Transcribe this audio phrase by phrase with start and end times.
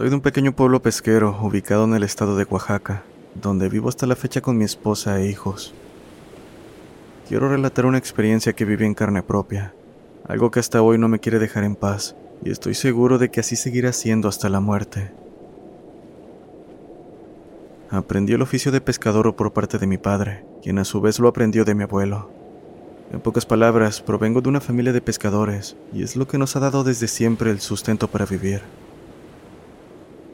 [0.00, 3.02] Soy de un pequeño pueblo pesquero ubicado en el estado de Oaxaca,
[3.34, 5.74] donde vivo hasta la fecha con mi esposa e hijos.
[7.28, 9.74] Quiero relatar una experiencia que viví en carne propia,
[10.26, 13.40] algo que hasta hoy no me quiere dejar en paz, y estoy seguro de que
[13.40, 15.12] así seguirá siendo hasta la muerte.
[17.90, 21.28] Aprendí el oficio de pescador por parte de mi padre, quien a su vez lo
[21.28, 22.30] aprendió de mi abuelo.
[23.12, 26.60] En pocas palabras, provengo de una familia de pescadores, y es lo que nos ha
[26.60, 28.62] dado desde siempre el sustento para vivir.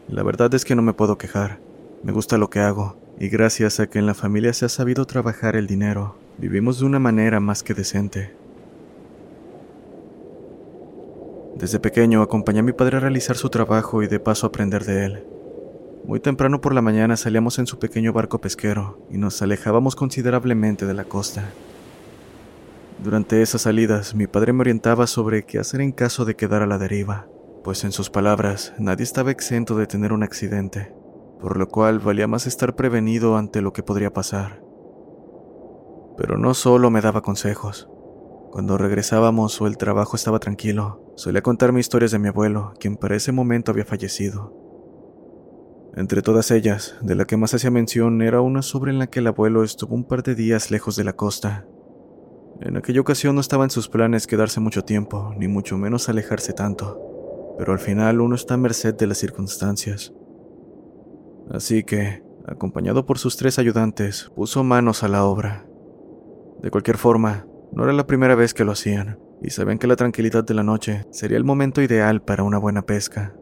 [0.08, 1.58] La verdad es que no me puedo quejar.
[2.04, 5.04] Me gusta lo que hago, y gracias a que en la familia se ha sabido
[5.04, 8.32] trabajar el dinero, vivimos de una manera más que decente.
[11.56, 15.06] Desde pequeño acompañé a mi padre a realizar su trabajo y de paso aprender de
[15.06, 15.24] él.
[16.04, 20.86] Muy temprano por la mañana salíamos en su pequeño barco pesquero y nos alejábamos considerablemente
[20.86, 21.50] de la costa.
[23.02, 26.66] Durante esas salidas, mi padre me orientaba sobre qué hacer en caso de quedar a
[26.66, 27.26] la deriva
[27.66, 30.94] pues en sus palabras nadie estaba exento de tener un accidente,
[31.40, 34.62] por lo cual valía más estar prevenido ante lo que podría pasar.
[36.16, 37.88] Pero no solo me daba consejos.
[38.52, 43.16] Cuando regresábamos o el trabajo estaba tranquilo, solía contarme historias de mi abuelo, quien para
[43.16, 44.54] ese momento había fallecido.
[45.96, 49.18] Entre todas ellas, de la que más hacía mención era una sobre en la que
[49.18, 51.66] el abuelo estuvo un par de días lejos de la costa.
[52.60, 56.52] En aquella ocasión no estaba en sus planes quedarse mucho tiempo, ni mucho menos alejarse
[56.52, 57.14] tanto
[57.58, 60.12] pero al final uno está a merced de las circunstancias.
[61.50, 65.66] Así que, acompañado por sus tres ayudantes, puso manos a la obra.
[66.62, 69.96] De cualquier forma, no era la primera vez que lo hacían, y sabían que la
[69.96, 73.34] tranquilidad de la noche sería el momento ideal para una buena pesca.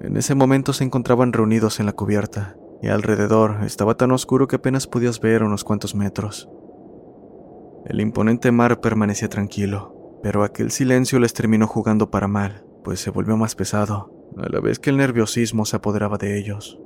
[0.00, 4.56] En ese momento se encontraban reunidos en la cubierta, y alrededor estaba tan oscuro que
[4.56, 6.50] apenas podías ver unos cuantos metros.
[7.86, 9.93] El imponente mar permanecía tranquilo,
[10.24, 14.58] pero aquel silencio les terminó jugando para mal, pues se volvió más pesado, a la
[14.58, 16.80] vez que el nerviosismo se apoderaba de ellos.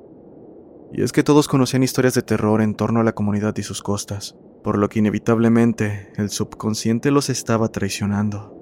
[0.93, 3.81] Y es que todos conocían historias de terror en torno a la comunidad y sus
[3.81, 8.56] costas, por lo que inevitablemente el subconsciente los estaba traicionando.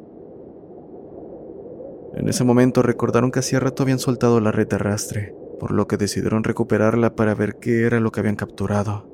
[2.14, 5.88] En ese momento recordaron que hacía rato habían soltado la red de arrastre, por lo
[5.88, 9.10] que decidieron recuperarla para ver qué era lo que habían capturado.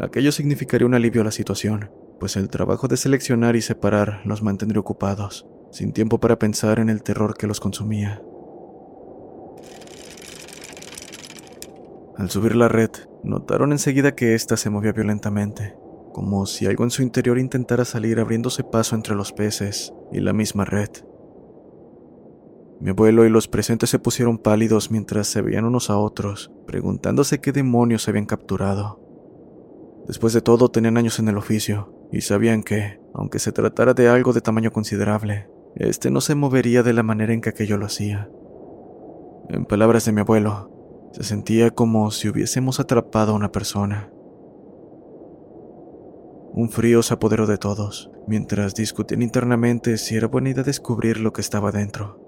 [0.00, 1.88] Aquello significaría un alivio a la situación,
[2.18, 6.88] pues el trabajo de seleccionar y separar los mantendría ocupados, sin tiempo para pensar en
[6.88, 8.22] el terror que los consumía.
[12.16, 12.90] Al subir la red,
[13.22, 15.76] notaron enseguida que ésta se movía violentamente,
[16.14, 20.32] como si algo en su interior intentara salir abriéndose paso entre los peces y la
[20.32, 20.88] misma red.
[22.80, 27.40] Mi abuelo y los presentes se pusieron pálidos mientras se veían unos a otros, preguntándose
[27.40, 29.00] qué demonios habían capturado.
[30.06, 34.08] Después de todo, tenían años en el oficio, y sabían que, aunque se tratara de
[34.08, 37.86] algo de tamaño considerable, este no se movería de la manera en que aquello lo
[37.86, 38.30] hacía.
[39.48, 44.10] En palabras de mi abuelo, se sentía como si hubiésemos atrapado a una persona.
[46.52, 51.32] Un frío se apoderó de todos, mientras discutían internamente si era buena idea descubrir lo
[51.32, 52.20] que estaba dentro.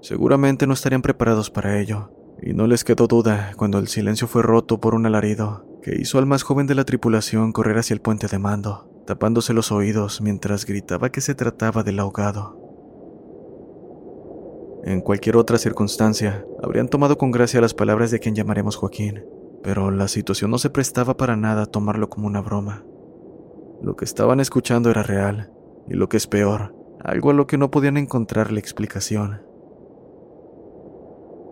[0.00, 2.10] Seguramente no estarían preparados para ello,
[2.42, 6.18] y no les quedó duda cuando el silencio fue roto por un alarido que hizo
[6.18, 10.20] al más joven de la tripulación correr hacia el puente de mando, tapándose los oídos
[10.20, 12.58] mientras gritaba que se trataba del ahogado.
[14.84, 19.24] En cualquier otra circunstancia, habrían tomado con gracia las palabras de quien llamaremos Joaquín,
[19.62, 22.84] pero la situación no se prestaba para nada a tomarlo como una broma.
[23.82, 25.52] Lo que estaban escuchando era real,
[25.88, 29.42] y lo que es peor, algo a lo que no podían encontrarle explicación.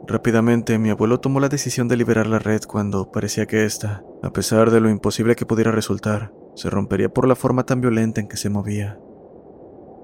[0.09, 4.31] Rápidamente mi abuelo tomó la decisión de liberar la red cuando parecía que ésta, a
[4.33, 8.29] pesar de lo imposible que pudiera resultar, se rompería por la forma tan violenta en
[8.29, 9.01] que se movía.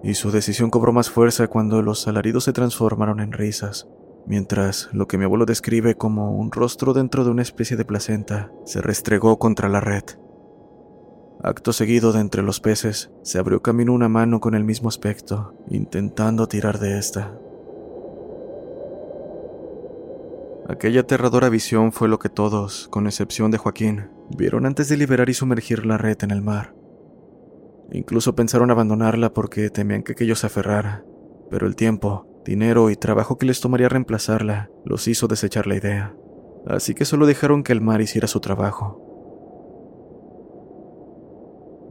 [0.02, 3.86] Y su decisión cobró más fuerza cuando los alaridos se transformaron en risas,
[4.26, 8.50] mientras lo que mi abuelo describe como un rostro dentro de una especie de placenta
[8.64, 10.02] se restregó contra la red.
[11.44, 15.54] Acto seguido de entre los peces, se abrió camino una mano con el mismo aspecto,
[15.68, 17.36] intentando tirar de esta.
[20.68, 25.28] Aquella aterradora visión fue lo que todos, con excepción de Joaquín, vieron antes de liberar
[25.28, 26.74] y sumergir la red en el mar.
[27.90, 31.04] Incluso pensaron abandonarla porque temían que aquello se aferrara,
[31.50, 36.14] pero el tiempo, dinero y trabajo que les tomaría reemplazarla los hizo desechar la idea,
[36.66, 39.00] así que solo dejaron que el mar hiciera su trabajo.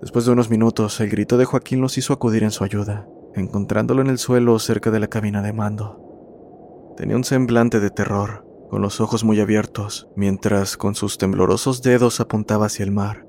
[0.01, 4.01] Después de unos minutos, el grito de Joaquín los hizo acudir en su ayuda, encontrándolo
[4.01, 6.93] en el suelo cerca de la cabina de mando.
[6.97, 12.21] Tenía un semblante de terror, con los ojos muy abiertos, mientras con sus temblorosos dedos
[12.21, 13.27] apuntaba hacia el mar.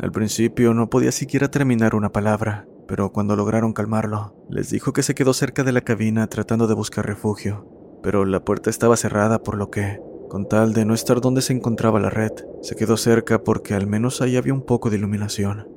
[0.00, 5.02] Al principio no podía siquiera terminar una palabra, pero cuando lograron calmarlo, les dijo que
[5.02, 9.42] se quedó cerca de la cabina tratando de buscar refugio, pero la puerta estaba cerrada
[9.42, 10.00] por lo que,
[10.30, 12.32] con tal de no estar donde se encontraba la red,
[12.62, 15.68] se quedó cerca porque al menos ahí había un poco de iluminación.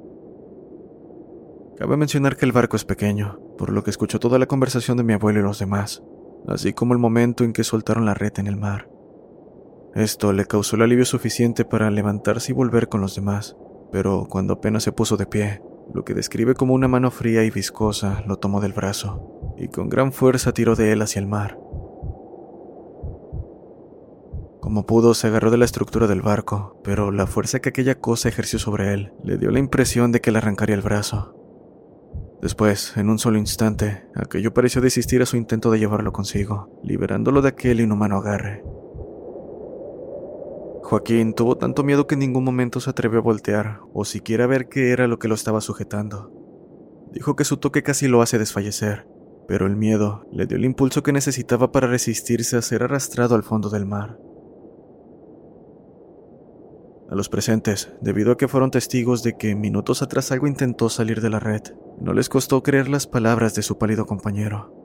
[1.78, 5.04] Cabe mencionar que el barco es pequeño, por lo que escuchó toda la conversación de
[5.04, 6.02] mi abuelo y los demás,
[6.48, 8.90] así como el momento en que soltaron la red en el mar.
[9.96, 13.58] Esto le causó el alivio suficiente para levantarse y volver con los demás,
[13.92, 15.62] pero cuando apenas se puso de pie,
[15.94, 19.90] lo que describe como una mano fría y viscosa lo tomó del brazo, y con
[19.90, 21.60] gran fuerza tiró de él hacia el mar.
[24.62, 28.30] Como pudo, se agarró de la estructura del barco, pero la fuerza que aquella cosa
[28.30, 31.39] ejerció sobre él le dio la impresión de que le arrancaría el brazo.
[32.42, 37.42] Después, en un solo instante, aquello pareció desistir a su intento de llevarlo consigo, liberándolo
[37.42, 38.64] de aquel inhumano agarre.
[40.84, 44.48] Joaquín tuvo tanto miedo que en ningún momento se atrevió a voltear o siquiera a
[44.48, 46.32] ver qué era lo que lo estaba sujetando.
[47.12, 49.06] Dijo que su toque casi lo hace desfallecer,
[49.48, 53.44] pero el miedo le dio el impulso que necesitaba para resistirse a ser arrastrado al
[53.44, 54.18] fondo del mar.
[57.10, 61.22] A los presentes, debido a que fueron testigos de que minutos atrás algo intentó salir
[61.22, 61.64] de la red,
[62.00, 64.76] no les costó creer las palabras de su pálido compañero.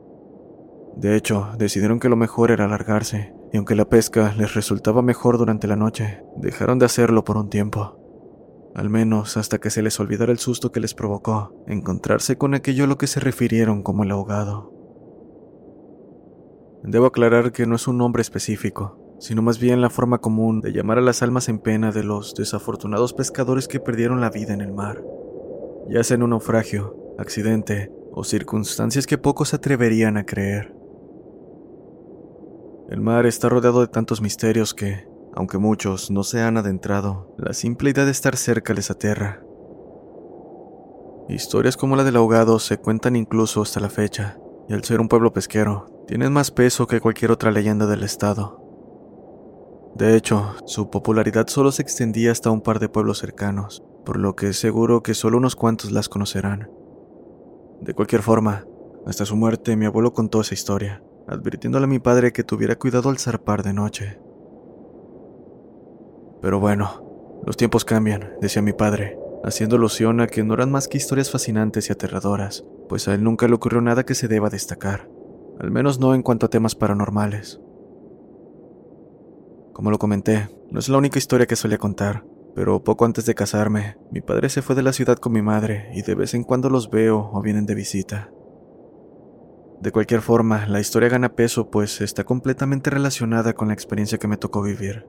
[0.96, 5.36] De hecho, decidieron que lo mejor era alargarse, y aunque la pesca les resultaba mejor
[5.36, 8.00] durante la noche, dejaron de hacerlo por un tiempo.
[8.74, 12.84] Al menos hasta que se les olvidara el susto que les provocó encontrarse con aquello
[12.84, 14.72] a lo que se refirieron como el ahogado.
[16.82, 20.70] Debo aclarar que no es un nombre específico, sino más bien la forma común de
[20.70, 24.60] llamar a las almas en pena de los desafortunados pescadores que perdieron la vida en
[24.60, 25.02] el mar,
[25.88, 30.74] ya sea en un naufragio, accidente o circunstancias que pocos se atreverían a creer.
[32.90, 37.54] El mar está rodeado de tantos misterios que, aunque muchos no se han adentrado, la
[37.54, 39.42] simple idea de estar cerca les aterra.
[41.30, 44.38] Historias como la del ahogado se cuentan incluso hasta la fecha,
[44.68, 48.63] y al ser un pueblo pesquero, tienen más peso que cualquier otra leyenda del estado.
[49.94, 54.34] De hecho, su popularidad solo se extendía hasta un par de pueblos cercanos, por lo
[54.34, 56.68] que es seguro que solo unos cuantos las conocerán.
[57.80, 58.66] De cualquier forma,
[59.06, 63.08] hasta su muerte mi abuelo contó esa historia, advirtiéndole a mi padre que tuviera cuidado
[63.08, 64.18] al zarpar de noche.
[66.42, 70.88] Pero bueno, los tiempos cambian, decía mi padre, haciendo alusión a que no eran más
[70.88, 74.50] que historias fascinantes y aterradoras, pues a él nunca le ocurrió nada que se deba
[74.50, 75.08] destacar,
[75.60, 77.60] al menos no en cuanto a temas paranormales.
[79.74, 83.34] Como lo comenté, no es la única historia que solía contar, pero poco antes de
[83.34, 86.44] casarme, mi padre se fue de la ciudad con mi madre y de vez en
[86.44, 88.30] cuando los veo o vienen de visita.
[89.80, 94.28] De cualquier forma, la historia gana peso pues está completamente relacionada con la experiencia que
[94.28, 95.08] me tocó vivir.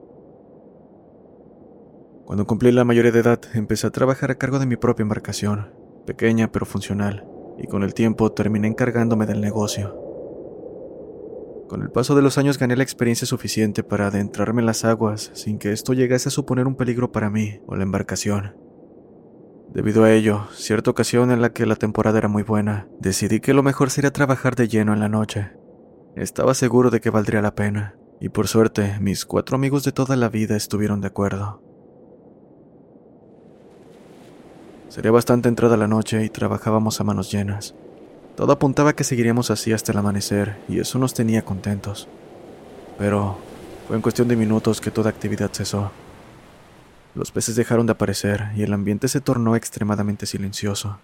[2.24, 5.72] Cuando cumplí la mayoría de edad, empecé a trabajar a cargo de mi propia embarcación,
[6.06, 7.24] pequeña pero funcional,
[7.56, 10.05] y con el tiempo terminé encargándome del negocio.
[11.68, 15.32] Con el paso de los años gané la experiencia suficiente para adentrarme en las aguas
[15.34, 18.54] sin que esto llegase a suponer un peligro para mí o la embarcación.
[19.74, 23.52] Debido a ello, cierta ocasión en la que la temporada era muy buena, decidí que
[23.52, 25.52] lo mejor sería trabajar de lleno en la noche.
[26.14, 30.16] Estaba seguro de que valdría la pena, y por suerte mis cuatro amigos de toda
[30.16, 31.62] la vida estuvieron de acuerdo.
[34.88, 37.74] Sería bastante entrada la noche y trabajábamos a manos llenas.
[38.36, 42.06] Todo apuntaba que seguiríamos así hasta el amanecer, y eso nos tenía contentos.
[42.98, 43.38] Pero
[43.86, 45.90] fue en cuestión de minutos que toda actividad cesó.
[47.14, 50.98] Los peces dejaron de aparecer y el ambiente se tornó extremadamente silencioso.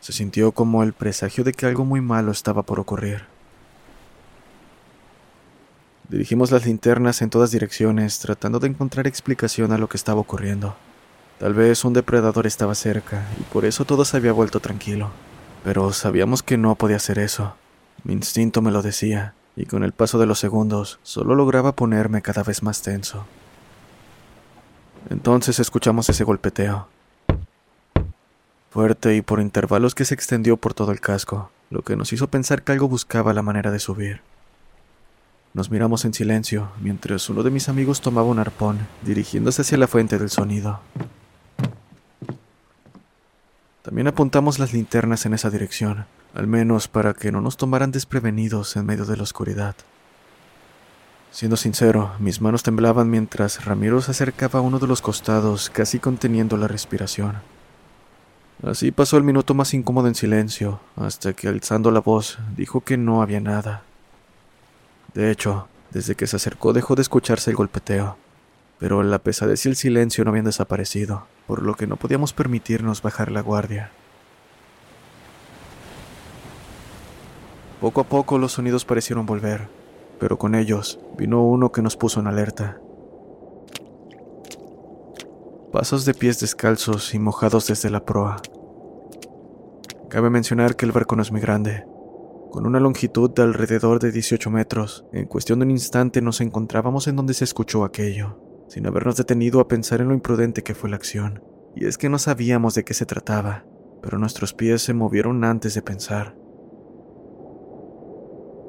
[0.00, 3.22] Se sintió como el presagio de que algo muy malo estaba por ocurrir.
[6.10, 10.76] Dirigimos las linternas en todas direcciones tratando de encontrar explicación a lo que estaba ocurriendo.
[11.38, 15.10] Tal vez un depredador estaba cerca y por eso todo se había vuelto tranquilo.
[15.64, 17.56] Pero sabíamos que no podía ser eso.
[18.04, 22.20] Mi instinto me lo decía, y con el paso de los segundos solo lograba ponerme
[22.20, 23.24] cada vez más tenso.
[25.08, 26.86] Entonces escuchamos ese golpeteo.
[28.70, 32.28] Fuerte y por intervalos que se extendió por todo el casco, lo que nos hizo
[32.28, 34.20] pensar que algo buscaba la manera de subir.
[35.54, 39.86] Nos miramos en silencio mientras uno de mis amigos tomaba un arpón, dirigiéndose hacia la
[39.86, 40.80] fuente del sonido.
[43.84, 48.76] También apuntamos las linternas en esa dirección, al menos para que no nos tomaran desprevenidos
[48.76, 49.76] en medio de la oscuridad.
[51.30, 55.98] Siendo sincero, mis manos temblaban mientras Ramiro se acercaba a uno de los costados, casi
[55.98, 57.34] conteniendo la respiración.
[58.62, 62.96] Así pasó el minuto más incómodo en silencio, hasta que alzando la voz dijo que
[62.96, 63.82] no había nada.
[65.12, 68.16] De hecho, desde que se acercó dejó de escucharse el golpeteo,
[68.78, 73.02] pero la pesadez y el silencio no habían desaparecido, por lo que no podíamos permitirnos
[73.02, 73.90] bajar la guardia.
[77.80, 79.68] Poco a poco los sonidos parecieron volver,
[80.18, 82.80] pero con ellos vino uno que nos puso en alerta.
[85.70, 88.36] Pasos de pies descalzos y mojados desde la proa.
[90.08, 91.84] Cabe mencionar que el barco no es muy grande,
[92.52, 95.04] con una longitud de alrededor de 18 metros.
[95.12, 99.60] En cuestión de un instante nos encontrábamos en donde se escuchó aquello, sin habernos detenido
[99.60, 101.42] a pensar en lo imprudente que fue la acción.
[101.76, 103.64] Y es que no sabíamos de qué se trataba,
[104.02, 106.36] pero nuestros pies se movieron antes de pensar.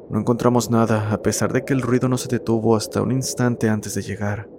[0.09, 3.69] No encontramos nada, a pesar de que el ruido no se detuvo hasta un instante
[3.69, 4.49] antes de llegar.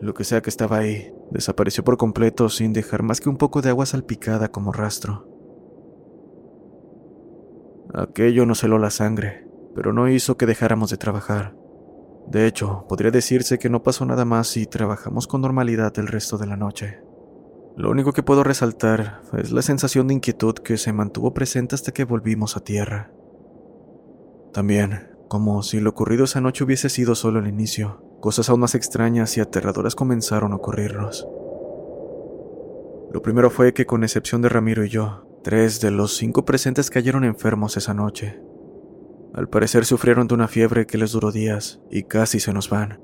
[0.00, 3.60] Lo que sea que estaba ahí, desapareció por completo sin dejar más que un poco
[3.60, 5.28] de agua salpicada como rastro.
[7.92, 11.57] Aquello nos heló la sangre, pero no hizo que dejáramos de trabajar.
[12.26, 16.36] De hecho, podría decirse que no pasó nada más y trabajamos con normalidad el resto
[16.36, 17.00] de la noche.
[17.76, 21.92] Lo único que puedo resaltar es la sensación de inquietud que se mantuvo presente hasta
[21.92, 23.12] que volvimos a tierra.
[24.52, 28.74] También, como si lo ocurrido esa noche hubiese sido solo el inicio, cosas aún más
[28.74, 31.28] extrañas y aterradoras comenzaron a ocurrirnos.
[33.12, 36.90] Lo primero fue que, con excepción de Ramiro y yo, Tres de los cinco presentes
[36.90, 38.40] cayeron enfermos esa noche.
[39.34, 43.00] Al parecer sufrieron de una fiebre que les duró días y casi se nos van.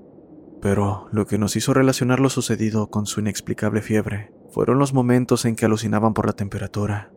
[0.61, 5.45] Pero lo que nos hizo relacionar lo sucedido con su inexplicable fiebre fueron los momentos
[5.45, 7.13] en que alucinaban por la temperatura.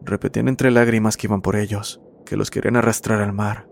[0.00, 3.68] Repetían entre lágrimas que iban por ellos, que los querían arrastrar al mar.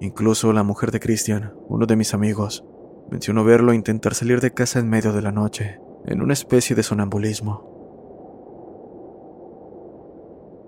[0.00, 2.64] Incluso la mujer de Christian, uno de mis amigos,
[3.10, 6.82] mencionó verlo intentar salir de casa en medio de la noche, en una especie de
[6.82, 7.65] sonambulismo.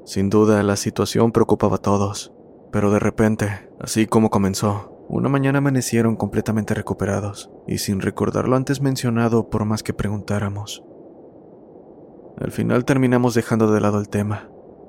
[0.08, 2.32] Sin duda, la situación preocupaba a todos,
[2.72, 8.56] pero de repente, así como comenzó, una mañana amanecieron completamente recuperados y sin recordar lo
[8.56, 10.82] antes mencionado por más que preguntáramos.
[12.40, 14.48] Al final terminamos dejando de lado el tema.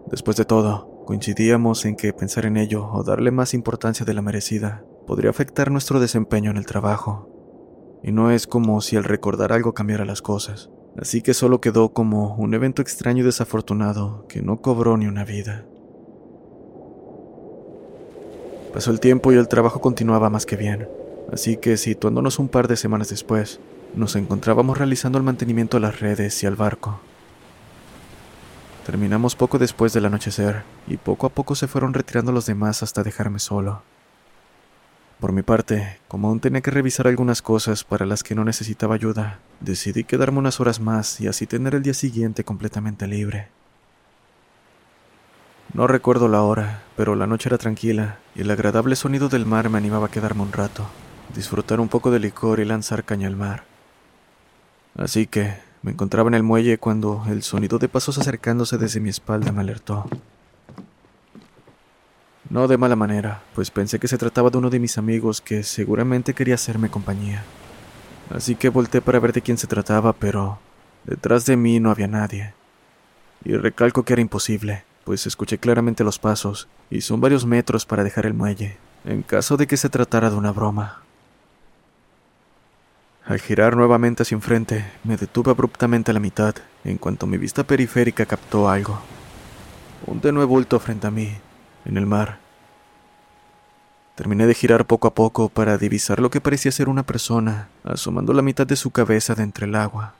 [0.10, 4.22] Después de todo, coincidíamos en que pensar en ello o darle más importancia de la
[4.22, 7.28] merecida podría afectar nuestro desempeño en el trabajo.
[8.04, 11.90] Y no es como si al recordar algo cambiara las cosas así que solo quedó
[11.90, 15.66] como un evento extraño y desafortunado que no cobró ni una vida.
[18.74, 20.88] Pasó el tiempo y el trabajo continuaba más que bien,
[21.32, 23.60] así que situándonos un par de semanas después,
[23.96, 27.00] nos encontrábamos realizando el mantenimiento de las redes y al barco.
[28.86, 33.04] Terminamos poco después del anochecer y poco a poco se fueron retirando los demás hasta
[33.04, 33.84] dejarme solo.
[35.20, 38.96] Por mi parte, como aún tenía que revisar algunas cosas para las que no necesitaba
[38.96, 43.50] ayuda, decidí quedarme unas horas más y así tener el día siguiente completamente libre.
[45.74, 49.70] No recuerdo la hora, pero la noche era tranquila y el agradable sonido del mar
[49.70, 50.88] me animaba a quedarme un rato,
[51.36, 53.66] disfrutar un poco de licor y lanzar caña al mar.
[54.98, 59.10] Así que me encontraba en el muelle cuando el sonido de pasos acercándose desde mi
[59.10, 60.10] espalda me alertó.
[62.50, 65.62] No de mala manera, pues pensé que se trataba de uno de mis amigos que
[65.62, 67.44] seguramente quería hacerme compañía.
[68.32, 70.58] Así que volteé para ver de quién se trataba, pero
[71.04, 72.54] detrás de mí no había nadie.
[73.46, 78.04] Y recalco que era imposible, pues escuché claramente los pasos, y son varios metros para
[78.04, 81.04] dejar el muelle, en caso de que se tratara de una broma.
[83.26, 87.64] Al girar nuevamente hacia enfrente, me detuve abruptamente a la mitad, en cuanto mi vista
[87.64, 89.00] periférica captó algo.
[90.08, 91.38] Un tenue bulto frente a mí,
[91.86, 92.40] en el mar.
[94.16, 98.34] Terminé de girar poco a poco para divisar lo que parecía ser una persona, asomando
[98.34, 100.14] la mitad de su cabeza de entre el agua.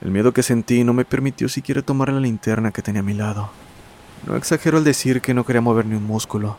[0.00, 3.14] El miedo que sentí no me permitió siquiera tomar la linterna que tenía a mi
[3.14, 3.50] lado.
[4.26, 6.58] No exagero al decir que no quería mover ni un músculo.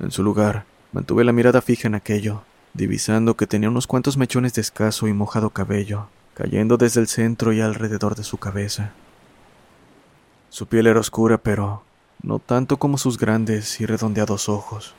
[0.00, 4.54] En su lugar, mantuve la mirada fija en aquello, divisando que tenía unos cuantos mechones
[4.54, 8.92] de escaso y mojado cabello, cayendo desde el centro y alrededor de su cabeza.
[10.48, 11.82] Su piel era oscura, pero
[12.22, 14.94] no tanto como sus grandes y redondeados ojos.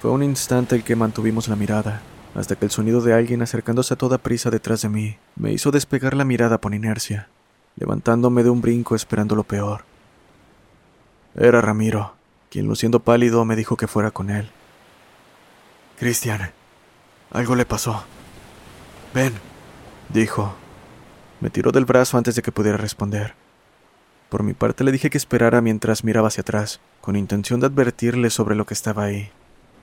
[0.00, 2.02] Fue un instante el que mantuvimos la mirada,
[2.34, 5.70] hasta que el sonido de alguien acercándose a toda prisa detrás de mí me hizo
[5.70, 7.28] despegar la mirada por inercia,
[7.76, 9.84] levantándome de un brinco esperando lo peor.
[11.34, 12.14] Era Ramiro,
[12.50, 14.50] quien luciendo pálido me dijo que fuera con él.
[15.98, 16.52] Cristian,
[17.32, 18.04] algo le pasó.
[19.12, 19.34] Ven,
[20.10, 20.54] dijo.
[21.40, 23.34] Me tiró del brazo antes de que pudiera responder.
[24.28, 28.28] Por mi parte le dije que esperara mientras miraba hacia atrás, con intención de advertirle
[28.28, 29.30] sobre lo que estaba ahí,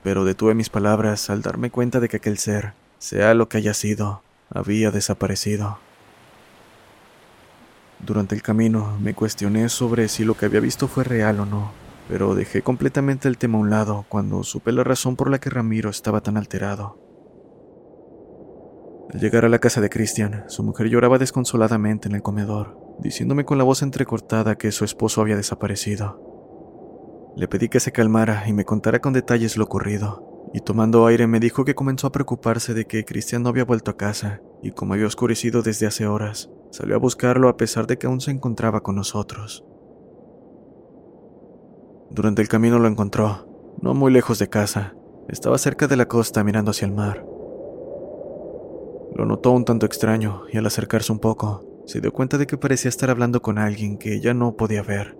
[0.04, 3.74] pero detuve mis palabras al darme cuenta de que aquel ser, sea lo que haya
[3.74, 5.78] sido, había desaparecido.
[7.98, 11.72] Durante el camino me cuestioné sobre si lo que había visto fue real o no,
[12.08, 15.50] pero dejé completamente el tema a un lado cuando supe la razón por la que
[15.50, 17.00] Ramiro estaba tan alterado.
[19.12, 23.44] Al llegar a la casa de Christian, su mujer lloraba desconsoladamente en el comedor, diciéndome
[23.44, 26.22] con la voz entrecortada que su esposo había desaparecido.
[27.36, 31.26] Le pedí que se calmara y me contara con detalles lo ocurrido, y tomando aire
[31.26, 34.70] me dijo que comenzó a preocuparse de que Christian no había vuelto a casa, y
[34.70, 38.30] como había oscurecido desde hace horas, salió a buscarlo a pesar de que aún se
[38.30, 39.64] encontraba con nosotros.
[42.10, 43.46] Durante el camino lo encontró,
[43.82, 44.94] no muy lejos de casa.
[45.28, 47.26] Estaba cerca de la costa mirando hacia el mar.
[49.14, 52.58] Lo notó un tanto extraño y al acercarse un poco, se dio cuenta de que
[52.58, 55.16] parecía estar hablando con alguien que ya no podía ver.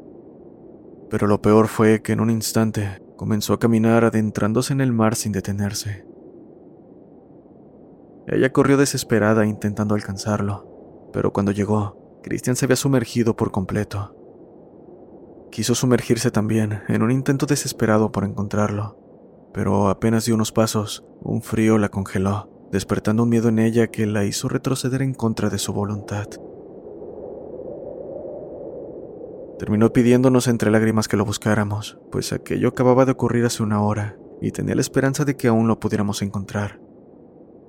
[1.08, 5.14] Pero lo peor fue que en un instante comenzó a caminar adentrándose en el mar
[5.14, 6.04] sin detenerse.
[8.26, 14.16] Ella corrió desesperada intentando alcanzarlo, pero cuando llegó, Christian se había sumergido por completo.
[15.52, 18.98] Quiso sumergirse también, en un intento desesperado por encontrarlo,
[19.54, 24.06] pero apenas dio unos pasos, un frío la congeló, despertando un miedo en ella que
[24.06, 26.26] la hizo retroceder en contra de su voluntad.
[29.58, 34.18] Terminó pidiéndonos entre lágrimas que lo buscáramos, pues aquello acababa de ocurrir hace una hora,
[34.40, 36.80] y tenía la esperanza de que aún lo pudiéramos encontrar.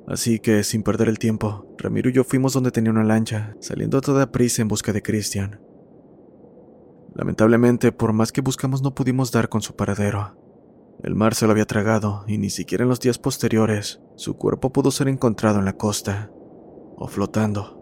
[0.08, 3.98] Así que, sin perder el tiempo, Ramiro y yo fuimos donde tenía una lancha, saliendo
[3.98, 5.62] a toda prisa en busca de Christian.
[7.14, 10.38] Lamentablemente, por más que buscamos no pudimos dar con su paradero.
[11.04, 14.72] El mar se lo había tragado y ni siquiera en los días posteriores su cuerpo
[14.72, 16.32] pudo ser encontrado en la costa
[16.96, 17.77] o flotando.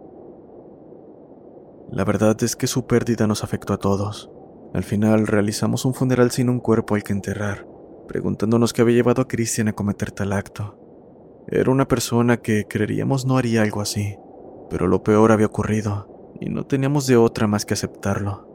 [1.91, 4.31] La verdad es que su pérdida nos afectó a todos.
[4.73, 7.67] Al final realizamos un funeral sin un cuerpo al que enterrar,
[8.07, 10.77] preguntándonos qué había llevado a Christian a cometer tal acto.
[11.47, 14.17] Era una persona que creeríamos no haría algo así,
[14.69, 18.51] pero lo peor había ocurrido y no teníamos de otra más que aceptarlo.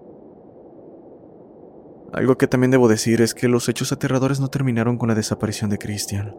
[2.12, 5.70] Algo que también debo decir es que los hechos aterradores no terminaron con la desaparición
[5.70, 6.34] de Christian.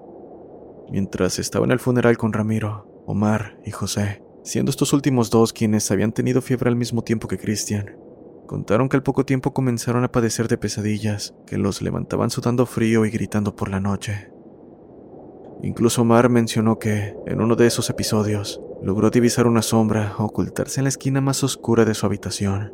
[0.92, 5.90] Mientras estaba en el funeral con Ramiro, Omar y José, siendo estos últimos dos quienes
[5.92, 7.96] habían tenido fiebre al mismo tiempo que Christian,
[8.48, 13.06] contaron que al poco tiempo comenzaron a padecer de pesadillas que los levantaban sudando frío
[13.06, 14.30] y gritando por la noche.
[15.64, 20.86] Incluso Omar mencionó que, en uno de esos episodios, logró divisar una sombra ocultarse en
[20.86, 22.74] la esquina más oscura de su habitación.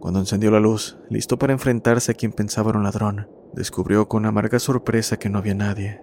[0.00, 4.26] Cuando encendió la luz, listo para enfrentarse a quien pensaba era un ladrón, descubrió con
[4.26, 6.00] amarga sorpresa que no había nadie.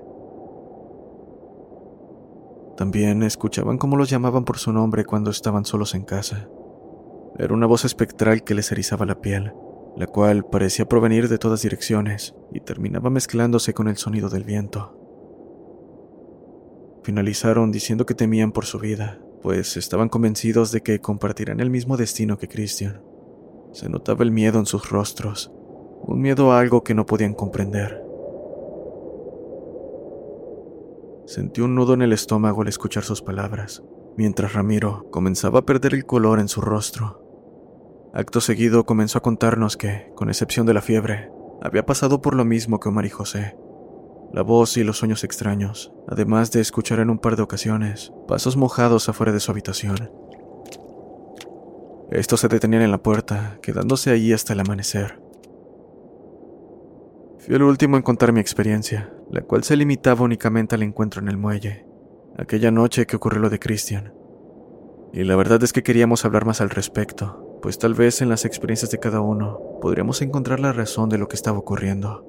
[2.78, 6.50] También escuchaban cómo los llamaban por su nombre cuando estaban solos en casa.
[7.38, 9.54] Era una voz espectral que les erizaba la piel,
[9.96, 15.00] la cual parecía provenir de todas direcciones y terminaba mezclándose con el sonido del viento.
[17.04, 21.98] Finalizaron diciendo que temían por su vida, pues estaban convencidos de que compartirán el mismo
[21.98, 23.02] destino que Christian.
[23.74, 25.52] Se notaba el miedo en sus rostros,
[26.02, 28.05] un miedo a algo que no podían comprender.
[31.26, 33.84] Sentí un nudo en el estómago al escuchar sus palabras,
[34.18, 37.22] mientras Ramiro comenzaba a perder el color en su rostro.
[38.14, 42.46] Acto seguido comenzó a contarnos que, con excepción de la fiebre, había pasado por lo
[42.46, 43.58] mismo que Omar y José.
[44.34, 48.58] La voz y los sueños extraños, además de escuchar en un par de ocasiones pasos
[48.58, 50.10] mojados afuera de su habitación
[52.12, 55.20] estos se detenían en la puerta, quedándose allí hasta el amanecer.
[57.40, 61.28] Fui el último en contar mi experiencia, la cual se limitaba únicamente al encuentro en
[61.28, 61.86] el muelle,
[62.38, 64.14] aquella noche que ocurrió lo de Christian.
[65.14, 68.46] Y la verdad es que queríamos hablar más al respecto, pues tal vez en las
[68.46, 72.26] experiencias de cada uno podríamos encontrar la razón de lo que estaba ocurriendo.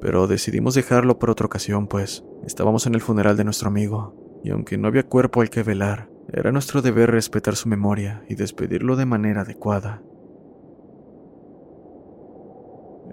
[0.00, 4.50] Pero decidimos dejarlo por otra ocasión, pues estábamos en el funeral de nuestro amigo, y
[4.50, 8.96] aunque no había cuerpo al que velar, era nuestro deber respetar su memoria y despedirlo
[8.96, 10.02] de manera adecuada.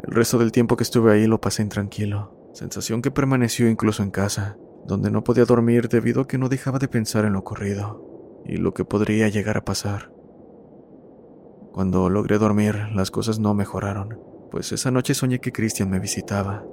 [0.04, 4.12] El resto del tiempo que estuve ahí lo pasé intranquilo, sensación que permaneció incluso en
[4.12, 8.42] casa, donde no podía dormir debido a que no dejaba de pensar en lo ocurrido
[8.46, 10.12] y lo que podría llegar a pasar.
[11.72, 16.66] Cuando logré dormir, las cosas no mejoraron, pues esa noche soñé que Christian me visitaba.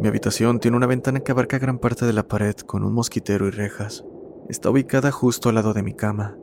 [0.00, 3.46] Mi habitación tiene una ventana que abarca gran parte de la pared con un mosquitero
[3.46, 4.04] y rejas.
[4.48, 6.36] Está ubicada justo al lado de mi cama.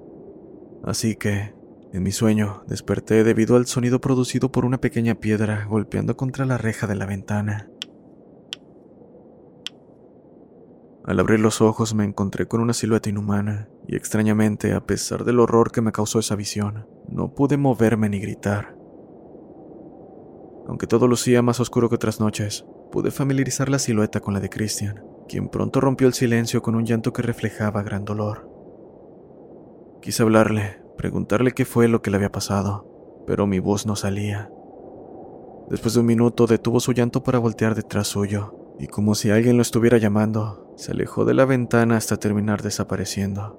[0.83, 1.53] Así que,
[1.91, 6.57] en mi sueño, desperté debido al sonido producido por una pequeña piedra golpeando contra la
[6.57, 7.69] reja de la ventana.
[11.03, 15.39] Al abrir los ojos me encontré con una silueta inhumana y extrañamente, a pesar del
[15.39, 18.75] horror que me causó esa visión, no pude moverme ni gritar.
[20.67, 24.49] Aunque todo lucía más oscuro que otras noches, pude familiarizar la silueta con la de
[24.49, 28.47] Christian, quien pronto rompió el silencio con un llanto que reflejaba gran dolor.
[30.03, 34.51] Quise hablarle, preguntarle qué fue lo que le había pasado, pero mi voz no salía.
[35.69, 39.55] Después de un minuto detuvo su llanto para voltear detrás suyo, y como si alguien
[39.55, 43.57] lo estuviera llamando, se alejó de la ventana hasta terminar desapareciendo.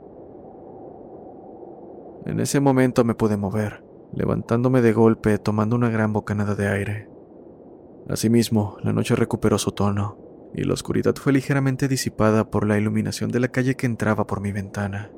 [2.27, 7.09] En ese momento me pude mover, levantándome de golpe tomando una gran bocanada de aire.
[8.11, 10.19] Asimismo, la noche recuperó su tono,
[10.55, 14.43] y la oscuridad fue ligeramente disipada por la iluminación de la calle que entraba por
[14.43, 15.11] mi ventana.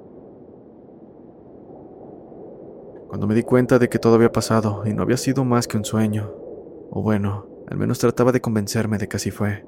[3.12, 5.76] Cuando me di cuenta de que todo había pasado y no había sido más que
[5.76, 6.32] un sueño,
[6.90, 9.66] o bueno, al menos trataba de convencerme de que así fue,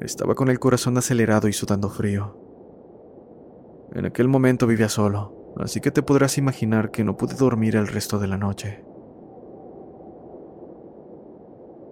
[0.00, 2.38] estaba con el corazón acelerado y sudando frío.
[3.92, 7.86] En aquel momento vivía solo, así que te podrás imaginar que no pude dormir el
[7.86, 8.82] resto de la noche.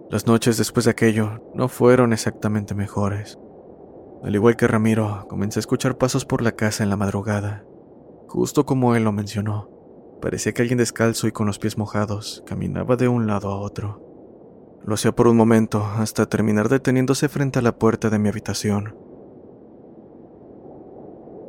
[0.09, 3.37] Las noches después de aquello no fueron exactamente mejores.
[4.23, 7.63] Al igual que Ramiro, comencé a escuchar pasos por la casa en la madrugada.
[8.27, 9.74] Justo como él lo mencionó,
[10.25, 14.81] parecía que alguien descalzo y con los pies mojados caminaba de un lado a otro.
[14.83, 18.95] Lo hacía por un momento, hasta terminar deteniéndose frente a la puerta de mi habitación.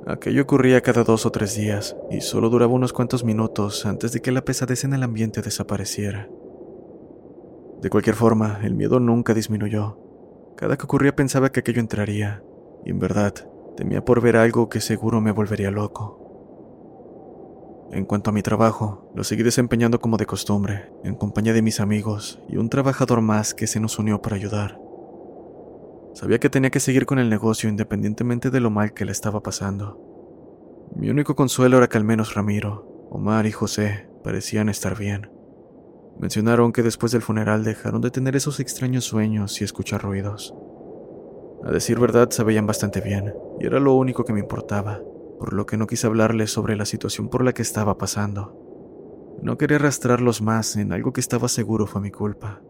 [0.06, 4.20] Aquello ocurría cada dos o tres días, y solo duraba unos cuantos minutos antes de
[4.20, 6.28] que la pesadez en el ambiente desapareciera.
[7.80, 9.98] De cualquier forma, el miedo nunca disminuyó.
[10.54, 12.42] Cada que ocurría pensaba que aquello entraría,
[12.84, 13.32] y en verdad
[13.74, 16.25] temía por ver algo que seguro me volvería loco.
[17.92, 21.78] En cuanto a mi trabajo, lo seguí desempeñando como de costumbre, en compañía de mis
[21.78, 24.80] amigos y un trabajador más que se nos unió para ayudar.
[26.14, 29.42] Sabía que tenía que seguir con el negocio independientemente de lo mal que le estaba
[29.42, 30.00] pasando.
[30.96, 35.30] Mi único consuelo era que al menos Ramiro, Omar y José parecían estar bien.
[36.18, 40.54] Mencionaron que después del funeral dejaron de tener esos extraños sueños y escuchar ruidos.
[41.64, 45.00] A decir verdad, se veían bastante bien, y era lo único que me importaba,
[45.38, 48.62] por lo que no quise hablarles sobre la situación por la que estaba pasando.
[49.42, 52.62] No quería arrastrarlos más en algo que estaba seguro fue mi culpa.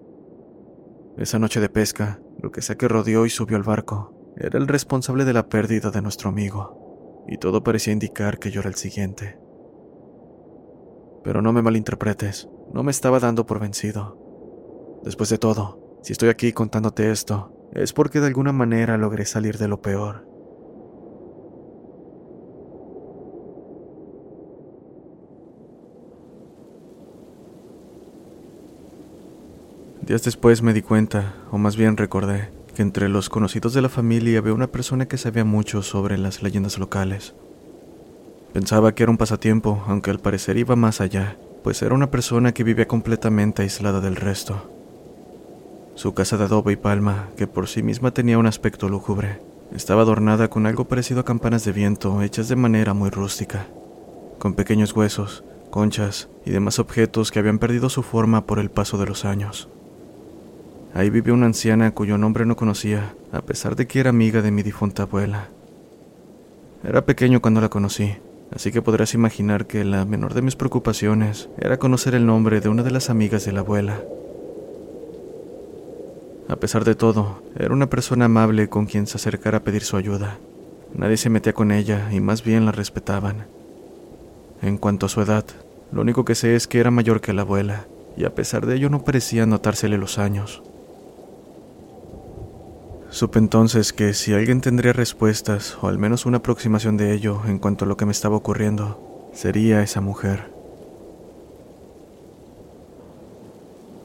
[1.16, 4.68] Esa noche de pesca, lo que sea que rodeó y subió al barco, era el
[4.68, 8.74] responsable de la pérdida de nuestro amigo, y todo parecía indicar que yo era el
[8.74, 9.38] siguiente.
[11.24, 15.00] Pero no me malinterpretes, no me estaba dando por vencido.
[15.04, 19.56] Después de todo, si estoy aquí contándote esto, es porque de alguna manera logré salir
[19.58, 20.28] de lo peor.
[30.06, 33.88] Días después me di cuenta, o más bien recordé, que entre los conocidos de la
[33.88, 37.34] familia había una persona que sabía mucho sobre las leyendas locales.
[38.52, 42.54] Pensaba que era un pasatiempo, aunque al parecer iba más allá, pues era una persona
[42.54, 44.70] que vivía completamente aislada del resto.
[45.96, 49.40] Su casa de adobe y palma, que por sí misma tenía un aspecto lúgubre,
[49.74, 53.66] estaba adornada con algo parecido a campanas de viento hechas de manera muy rústica,
[54.38, 58.98] con pequeños huesos, conchas y demás objetos que habían perdido su forma por el paso
[58.98, 59.68] de los años.
[60.94, 64.50] Ahí vivía una anciana cuyo nombre no conocía, a pesar de que era amiga de
[64.50, 65.48] mi difunta abuela.
[66.84, 68.16] Era pequeño cuando la conocí,
[68.54, 72.68] así que podrás imaginar que la menor de mis preocupaciones era conocer el nombre de
[72.68, 74.00] una de las amigas de la abuela.
[76.48, 79.96] A pesar de todo, era una persona amable con quien se acercara a pedir su
[79.96, 80.38] ayuda.
[80.94, 83.46] Nadie se metía con ella y más bien la respetaban.
[84.62, 85.44] En cuanto a su edad,
[85.90, 88.76] lo único que sé es que era mayor que la abuela, y a pesar de
[88.76, 90.62] ello no parecía notársele los años.
[93.10, 97.58] Supe entonces que si alguien tendría respuestas o al menos una aproximación de ello en
[97.58, 100.50] cuanto a lo que me estaba ocurriendo, sería esa mujer.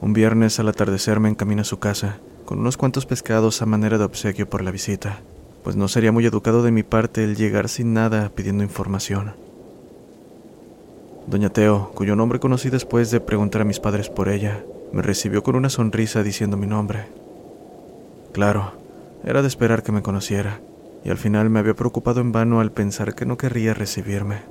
[0.00, 3.98] Un viernes al atardecer me encaminé a su casa, con unos cuantos pescados a manera
[3.98, 5.20] de obsequio por la visita,
[5.62, 9.34] pues no sería muy educado de mi parte el llegar sin nada pidiendo información.
[11.26, 15.42] Doña Teo, cuyo nombre conocí después de preguntar a mis padres por ella, me recibió
[15.42, 17.06] con una sonrisa diciendo mi nombre.
[18.32, 18.72] Claro,
[19.24, 20.60] era de esperar que me conociera,
[21.04, 24.42] y al final me había preocupado en vano al pensar que no querría recibirme.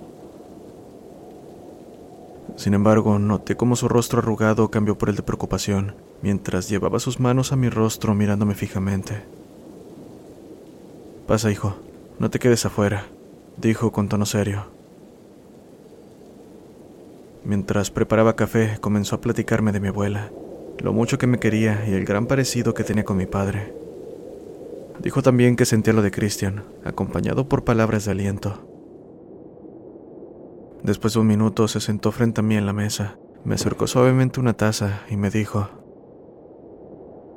[2.55, 7.19] Sin embargo, noté cómo su rostro arrugado cambió por el de preocupación, mientras llevaba sus
[7.19, 9.23] manos a mi rostro mirándome fijamente.
[11.27, 11.75] Pasa, hijo,
[12.19, 13.05] no te quedes afuera,
[13.57, 14.65] dijo con tono serio.
[17.43, 20.29] Mientras preparaba café, comenzó a platicarme de mi abuela,
[20.79, 23.80] lo mucho que me quería y el gran parecido que tenía con mi padre.
[25.01, 28.67] Dijo también que sentía lo de Christian, acompañado por palabras de aliento.
[30.83, 34.39] Después de un minuto se sentó frente a mí en la mesa, me acercó suavemente
[34.39, 35.69] una taza y me dijo,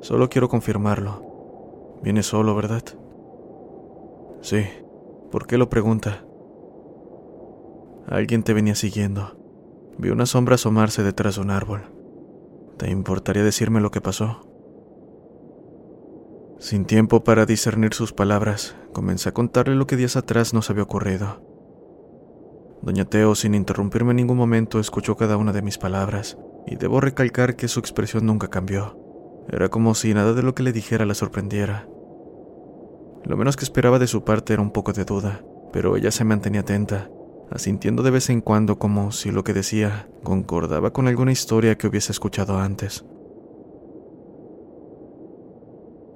[0.02, 2.00] Solo quiero confirmarlo.
[2.02, 2.84] Viene solo, ¿verdad?
[4.42, 4.66] Sí.
[5.30, 6.22] ¿Por qué lo pregunta?
[8.06, 9.38] Alguien te venía siguiendo.
[9.96, 11.84] Vi una sombra asomarse detrás de un árbol.
[12.76, 14.53] ¿Te importaría decirme lo que pasó?
[16.64, 20.84] Sin tiempo para discernir sus palabras, comencé a contarle lo que días atrás nos había
[20.84, 21.42] ocurrido.
[22.80, 27.02] Doña Teo, sin interrumpirme en ningún momento, escuchó cada una de mis palabras, y debo
[27.02, 28.98] recalcar que su expresión nunca cambió.
[29.50, 31.86] Era como si nada de lo que le dijera la sorprendiera.
[33.24, 36.24] Lo menos que esperaba de su parte era un poco de duda, pero ella se
[36.24, 37.10] mantenía atenta,
[37.50, 41.88] asintiendo de vez en cuando como si lo que decía concordaba con alguna historia que
[41.88, 43.04] hubiese escuchado antes.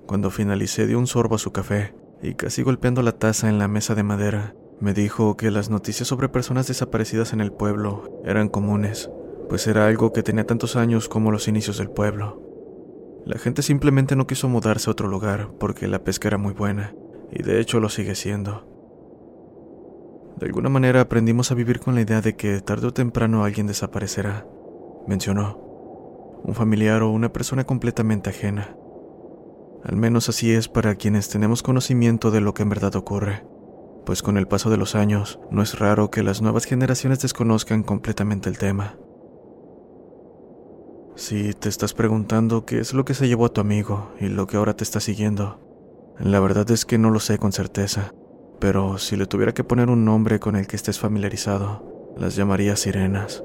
[0.09, 3.69] Cuando finalicé dio un sorbo a su café y casi golpeando la taza en la
[3.69, 8.49] mesa de madera, me dijo que las noticias sobre personas desaparecidas en el pueblo eran
[8.49, 9.11] comunes,
[9.51, 12.43] pues era algo que tenía tantos años como los inicios del pueblo.
[13.27, 16.95] La gente simplemente no quiso mudarse a otro lugar porque la pesca era muy buena,
[17.31, 18.67] y de hecho lo sigue siendo.
[20.39, 23.67] De alguna manera aprendimos a vivir con la idea de que tarde o temprano alguien
[23.67, 24.47] desaparecerá,
[25.07, 25.61] mencionó.
[26.45, 28.78] Un familiar o una persona completamente ajena.
[29.85, 33.45] Al menos así es para quienes tenemos conocimiento de lo que en verdad ocurre,
[34.05, 37.83] pues con el paso de los años no es raro que las nuevas generaciones desconozcan
[37.83, 38.97] completamente el tema.
[41.15, 44.47] Si te estás preguntando qué es lo que se llevó a tu amigo y lo
[44.47, 45.61] que ahora te está siguiendo,
[46.19, 48.15] la verdad es que no lo sé con certeza,
[48.61, 52.77] pero si le tuviera que poner un nombre con el que estés familiarizado, las llamaría
[52.77, 53.45] sirenas.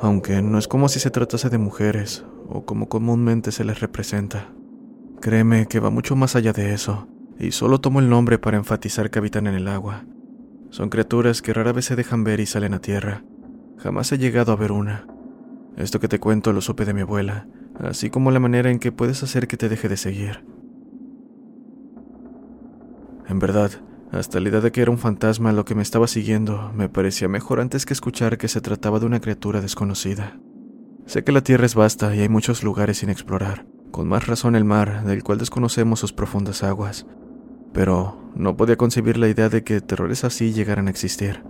[0.00, 4.52] Aunque no es como si se tratase de mujeres o como comúnmente se les representa.
[5.20, 9.10] Créeme que va mucho más allá de eso, y solo tomo el nombre para enfatizar
[9.10, 10.04] que habitan en el agua.
[10.70, 13.24] Son criaturas que rara vez se dejan ver y salen a tierra.
[13.78, 15.06] Jamás he llegado a ver una,
[15.76, 17.46] esto que te cuento lo supe de mi abuela,
[17.78, 20.44] así como la manera en que puedes hacer que te deje de seguir.
[23.28, 23.70] En verdad,
[24.10, 27.28] hasta la idea de que era un fantasma lo que me estaba siguiendo me parecía
[27.28, 30.40] mejor antes que escuchar que se trataba de una criatura desconocida.
[31.06, 34.56] Sé que la Tierra es vasta y hay muchos lugares sin explorar, con más razón
[34.56, 37.06] el mar, del cual desconocemos sus profundas aguas,
[37.72, 41.42] pero no podía concebir la idea de que terrores así llegaran a existir.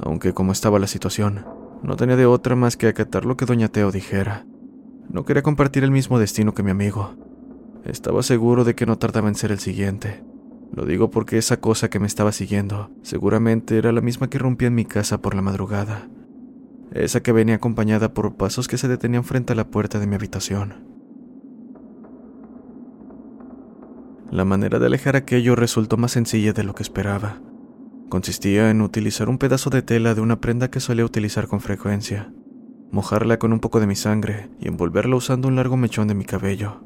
[0.00, 1.44] Aunque como estaba la situación,
[1.82, 4.46] no tenía de otra más que acatar lo que doña Teo dijera.
[5.08, 7.14] No quería compartir el mismo destino que mi amigo.
[7.84, 10.24] Estaba seguro de que no tardaba en ser el siguiente.
[10.72, 14.68] Lo digo porque esa cosa que me estaba siguiendo seguramente era la misma que rompía
[14.68, 16.08] en mi casa por la madrugada.
[16.92, 20.14] Esa que venía acompañada por pasos que se detenían frente a la puerta de mi
[20.14, 20.93] habitación.
[24.34, 27.40] La manera de alejar aquello resultó más sencilla de lo que esperaba.
[28.08, 32.32] Consistía en utilizar un pedazo de tela de una prenda que solía utilizar con frecuencia,
[32.90, 36.24] mojarla con un poco de mi sangre y envolverla usando un largo mechón de mi
[36.24, 36.82] cabello.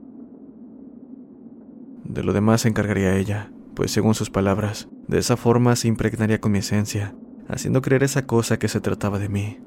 [2.05, 6.43] De lo demás se encargaría ella, pues según sus palabras, de esa forma se impregnaría
[6.43, 7.15] con mi esencia,
[7.49, 9.59] haciendo creer esa cosa que se trataba de mí.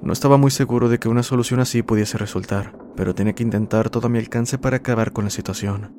[0.00, 3.90] No estaba muy seguro de que una solución así pudiese resultar, pero tenía que intentar
[3.90, 5.94] todo mi alcance para acabar con la situación.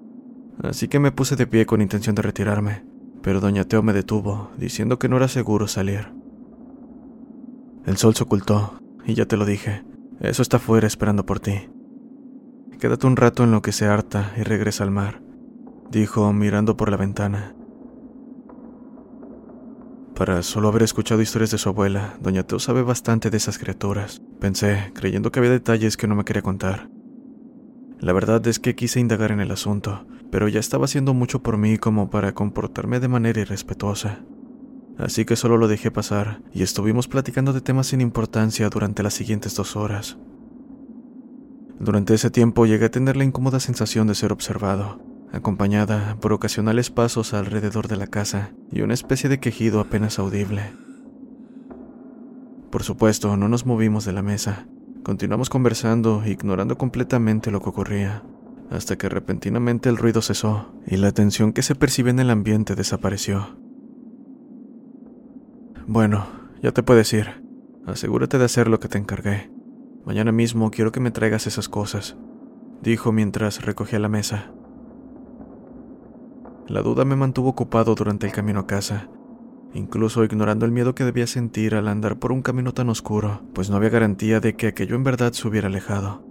[0.61, 2.85] Así que me puse de pie con intención de retirarme,
[3.21, 6.13] pero doña Teo me detuvo, diciendo que no era seguro salir.
[7.85, 9.83] El sol se ocultó, y ya te lo dije,
[10.19, 11.69] eso está fuera esperando por ti.
[12.79, 15.21] Quédate un rato en lo que se harta y regresa al mar,
[15.91, 17.54] dijo mirando por la ventana.
[20.15, 24.21] Para solo haber escuchado historias de su abuela, doña Teo sabe bastante de esas criaturas,
[24.39, 26.89] pensé, creyendo que había detalles que no me quería contar.
[27.99, 31.57] La verdad es que quise indagar en el asunto, pero ya estaba haciendo mucho por
[31.57, 34.23] mí como para comportarme de manera irrespetuosa.
[34.97, 39.15] Así que solo lo dejé pasar y estuvimos platicando de temas sin importancia durante las
[39.15, 40.17] siguientes dos horas.
[41.77, 45.01] Durante ese tiempo llegué a tener la incómoda sensación de ser observado,
[45.35, 50.73] acompañada por ocasionales pasos alrededor de la casa y una especie de quejido apenas audible.
[52.71, 54.67] Por supuesto, no nos movimos de la mesa,
[55.05, 58.23] Continuamos conversando, ignorando completamente lo que ocurría,
[58.71, 62.73] hasta que repentinamente el ruido cesó y la tensión que se percibe en el ambiente
[62.73, 63.55] desapareció.
[65.85, 66.25] Bueno,
[66.63, 67.45] ya te puedes ir.
[67.85, 69.51] Asegúrate de hacer lo que te encargué.
[70.05, 72.17] Mañana mismo quiero que me traigas esas cosas,
[72.81, 74.54] dijo mientras recogía la mesa.
[76.67, 79.07] La duda me mantuvo ocupado durante el camino a casa,
[79.75, 83.69] incluso ignorando el miedo que debía sentir al andar por un camino tan oscuro, pues
[83.69, 86.25] no había garantía de que aquello en verdad se hubiera alejado.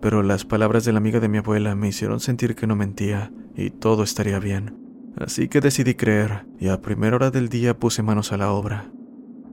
[0.00, 3.32] Pero las palabras de la amiga de mi abuela me hicieron sentir que no mentía
[3.54, 4.76] y todo estaría bien.
[5.16, 8.90] Así que decidí creer y a primera hora del día puse manos a la obra.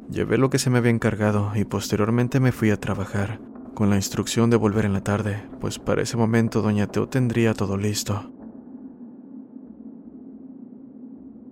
[0.09, 3.39] Llevé lo que se me había encargado y posteriormente me fui a trabajar,
[3.75, 7.53] con la instrucción de volver en la tarde, pues para ese momento doña Teo tendría
[7.53, 8.31] todo listo.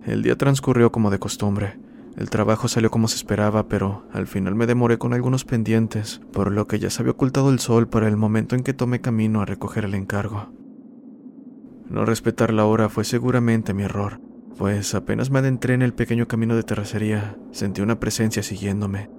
[0.04, 1.78] El día transcurrió como de costumbre.
[2.16, 6.52] El trabajo salió como se esperaba, pero al final me demoré con algunos pendientes, por
[6.52, 9.40] lo que ya se había ocultado el sol para el momento en que tomé camino
[9.40, 10.52] a recoger el encargo.
[11.88, 14.20] No respetar la hora fue seguramente mi error,
[14.56, 19.10] pues apenas me adentré en el pequeño camino de terracería, sentí una presencia siguiéndome.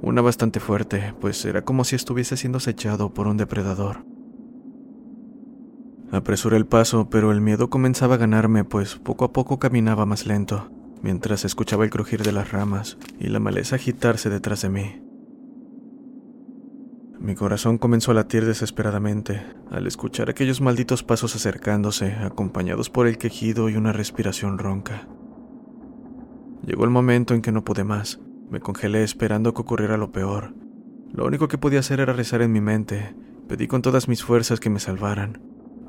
[0.00, 4.07] Una bastante fuerte, pues era como si estuviese siendo acechado por un depredador.
[6.10, 10.26] Apresuré el paso, pero el miedo comenzaba a ganarme, pues poco a poco caminaba más
[10.26, 10.70] lento,
[11.02, 15.02] mientras escuchaba el crujir de las ramas y la maleza agitarse detrás de mí.
[17.20, 23.18] Mi corazón comenzó a latir desesperadamente al escuchar aquellos malditos pasos acercándose, acompañados por el
[23.18, 25.08] quejido y una respiración ronca.
[26.64, 28.20] Llegó el momento en que no pude más.
[28.50, 30.54] Me congelé esperando que ocurriera lo peor.
[31.12, 33.14] Lo único que podía hacer era rezar en mi mente.
[33.48, 35.40] Pedí con todas mis fuerzas que me salvaran,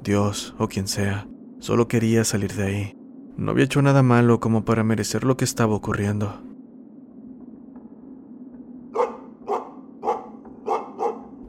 [0.04, 1.28] Dios o quien sea,
[1.60, 2.98] solo quería salir de ahí.
[3.38, 6.42] No había hecho nada malo como para merecer lo que estaba ocurriendo.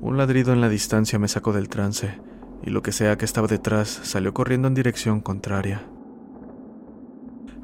[0.01, 2.21] Un ladrido en la distancia me sacó del trance,
[2.63, 5.87] y lo que sea que estaba detrás salió corriendo en dirección contraria.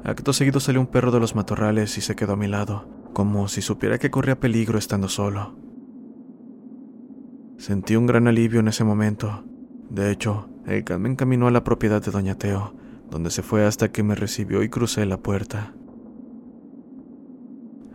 [0.03, 3.47] Acto seguido salió un perro de los matorrales y se quedó a mi lado, como
[3.47, 5.55] si supiera que corría peligro estando solo.
[7.57, 9.43] Sentí un gran alivio en ese momento.
[9.89, 12.73] De hecho, el me encaminó a la propiedad de Doña Teo,
[13.09, 15.73] donde se fue hasta que me recibió y crucé la puerta.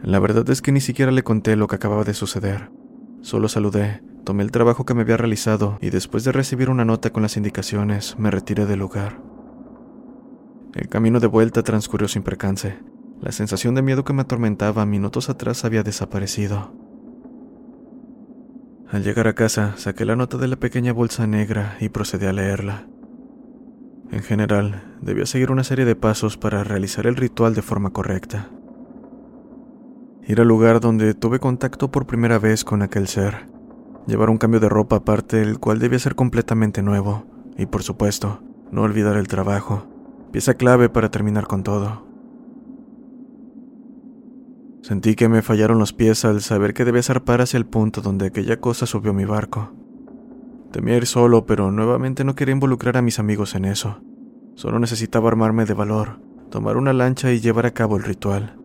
[0.03, 2.71] La verdad es que ni siquiera le conté lo que acababa de suceder.
[3.21, 7.11] Solo saludé, tomé el trabajo que me había realizado y después de recibir una nota
[7.11, 9.21] con las indicaciones, me retiré del lugar.
[10.75, 12.79] El camino de vuelta transcurrió sin percance.
[13.21, 16.82] La sensación de miedo que me atormentaba minutos atrás había desaparecido.
[18.93, 22.33] Al llegar a casa, saqué la nota de la pequeña bolsa negra y procedí a
[22.35, 22.87] leerla.
[24.11, 28.51] En general, debía seguir una serie de pasos para realizar el ritual de forma correcta.
[30.29, 33.47] Ir al lugar donde tuve contacto por primera vez con aquel ser.
[34.07, 37.25] Llevar un cambio de ropa aparte, el cual debía ser completamente nuevo.
[37.57, 39.87] Y por supuesto, no olvidar el trabajo.
[40.33, 42.12] Pieza clave para terminar con todo.
[44.83, 48.27] Sentí que me fallaron los pies al saber que debía zarpar hacia el punto donde
[48.27, 49.73] aquella cosa subió mi barco.
[50.73, 54.01] Temía ir solo, pero nuevamente no quería involucrar a mis amigos en eso.
[54.57, 58.59] Solo necesitaba armarme de valor, tomar una lancha y llevar a cabo el ritual.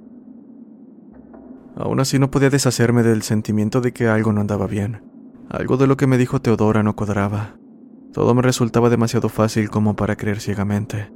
[1.76, 5.04] Aún así no podía deshacerme del sentimiento de que algo no andaba bien.
[5.50, 7.58] Algo de lo que me dijo Teodora no cuadraba.
[8.12, 11.12] Todo me resultaba demasiado fácil como para creer ciegamente.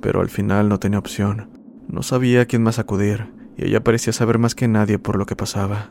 [0.00, 1.50] Pero al final no tenía opción.
[1.88, 5.26] No sabía a quién más acudir y ella parecía saber más que nadie por lo
[5.26, 5.90] que pasaba.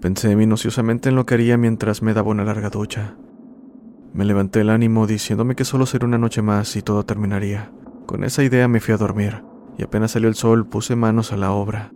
[0.00, 3.16] Pensé minuciosamente en lo que haría mientras me daba una larga ducha.
[4.12, 7.72] Me levanté el ánimo diciéndome que solo sería una noche más y todo terminaría.
[8.06, 9.42] Con esa idea me fui a dormir,
[9.78, 11.92] y apenas salió el sol puse manos a la obra.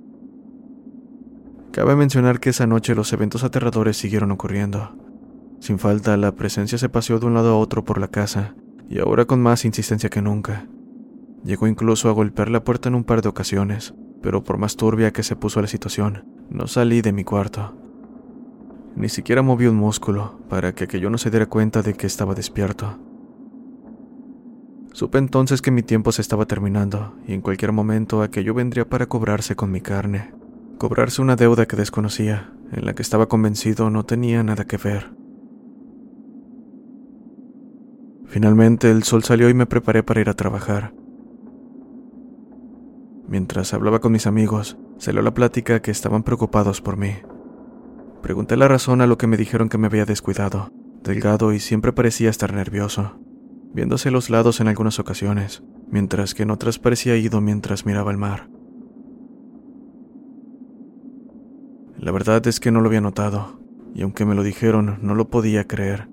[1.70, 4.96] Cabe mencionar que esa noche los eventos aterradores siguieron ocurriendo.
[5.60, 8.54] Sin falta, la presencia se paseó de un lado a otro por la casa,
[8.88, 10.66] y ahora con más insistencia que nunca.
[11.44, 15.12] Llegó incluso a golpear la puerta en un par de ocasiones, pero por más turbia
[15.12, 17.74] que se puso la situación, no salí de mi cuarto.
[18.96, 22.34] Ni siquiera moví un músculo para que aquello no se diera cuenta de que estaba
[22.34, 22.98] despierto.
[24.92, 29.06] Supe entonces que mi tiempo se estaba terminando y en cualquier momento aquello vendría para
[29.06, 30.32] cobrarse con mi carne,
[30.78, 35.12] cobrarse una deuda que desconocía, en la que estaba convencido no tenía nada que ver.
[38.26, 40.92] Finalmente el sol salió y me preparé para ir a trabajar.
[43.28, 47.12] Mientras hablaba con mis amigos, salió la plática que estaban preocupados por mí.
[48.22, 50.72] Pregunté la razón a lo que me dijeron que me había descuidado,
[51.02, 53.20] delgado y siempre parecía estar nervioso,
[53.74, 58.16] viéndose los lados en algunas ocasiones, mientras que en otras parecía ido mientras miraba el
[58.16, 58.48] mar.
[61.98, 63.60] La verdad es que no lo había notado,
[63.94, 66.08] y aunque me lo dijeron, no lo podía creer.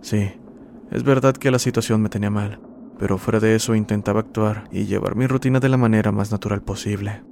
[0.00, 0.32] Sí,
[0.90, 2.60] es verdad que la situación me tenía mal,
[2.98, 6.62] pero fuera de eso intentaba actuar y llevar mi rutina de la manera más natural
[6.62, 7.22] posible.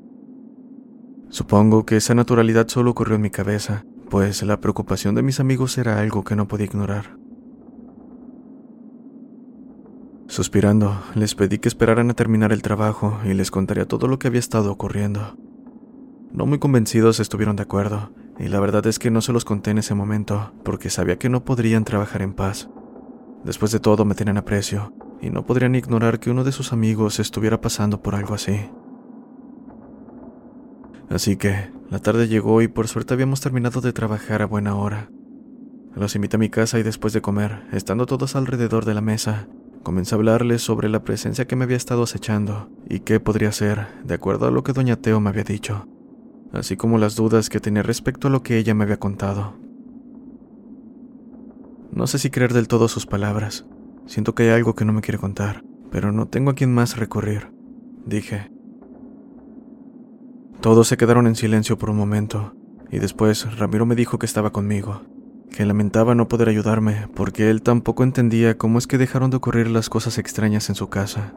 [1.29, 5.79] Supongo que esa naturalidad solo ocurrió en mi cabeza, pues la preocupación de mis amigos
[5.79, 7.17] era algo que no podía ignorar.
[10.27, 14.29] Suspirando, les pedí que esperaran a terminar el trabajo y les contaría todo lo que
[14.29, 15.37] había estado ocurriendo.
[16.33, 19.71] No muy convencidos estuvieron de acuerdo, y la verdad es que no se los conté
[19.71, 22.71] en ese momento, porque sabía que no podrían trabajar en paz.
[23.45, 27.19] Después de todo me tenían aprecio, y no podrían ignorar que uno de sus amigos
[27.21, 28.69] estuviera pasando por algo así.
[31.09, 35.09] Así que, la tarde llegó y por suerte habíamos terminado de trabajar a buena hora.
[35.95, 39.49] Los invité a mi casa y después de comer, estando todos alrededor de la mesa,
[39.83, 43.87] comencé a hablarles sobre la presencia que me había estado acechando y qué podría ser,
[44.05, 45.87] de acuerdo a lo que doña Teo me había dicho
[46.53, 49.55] así como las dudas que tenía respecto a lo que ella me había contado.
[51.91, 53.67] No sé si creer del todo sus palabras.
[54.07, 56.97] Siento que hay algo que no me quiere contar, pero no tengo a quién más
[56.97, 57.53] recurrir,
[58.05, 58.51] dije.
[60.61, 62.55] Todos se quedaron en silencio por un momento,
[62.91, 65.03] y después Ramiro me dijo que estaba conmigo,
[65.51, 69.71] que lamentaba no poder ayudarme porque él tampoco entendía cómo es que dejaron de ocurrir
[69.71, 71.35] las cosas extrañas en su casa.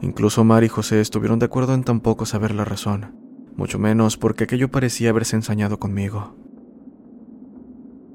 [0.00, 3.14] Incluso Mar y José estuvieron de acuerdo en tampoco saber la razón,
[3.56, 6.36] mucho menos porque aquello parecía haberse ensañado conmigo.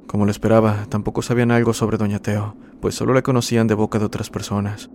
[0.07, 3.99] Como lo esperaba, tampoco sabían algo sobre Doña Teo, pues solo la conocían de boca
[3.99, 4.89] de otras personas.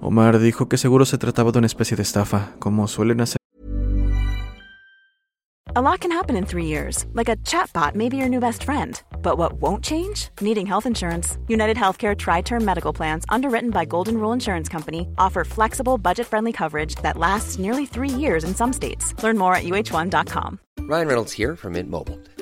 [0.00, 3.38] Omar dijo que seguro se trataba de una especie de estafa, como suelen hacer.
[5.76, 8.62] A lot can happen in three years, like a chatbot may be your new best
[8.62, 9.02] friend.
[9.22, 10.28] But what won't change?
[10.40, 11.36] Needing health insurance.
[11.48, 16.28] United Healthcare Tri Term Medical Plans, underwritten by Golden Rule Insurance Company, offer flexible, budget
[16.28, 19.20] friendly coverage that lasts nearly three years in some states.
[19.20, 20.60] Learn more at uh1.com.
[20.80, 22.20] Ryan Reynolds here from Mint Mobile.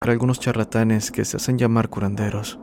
[0.00, 2.60] algunos charlatanes que se hacen llamar curanderos.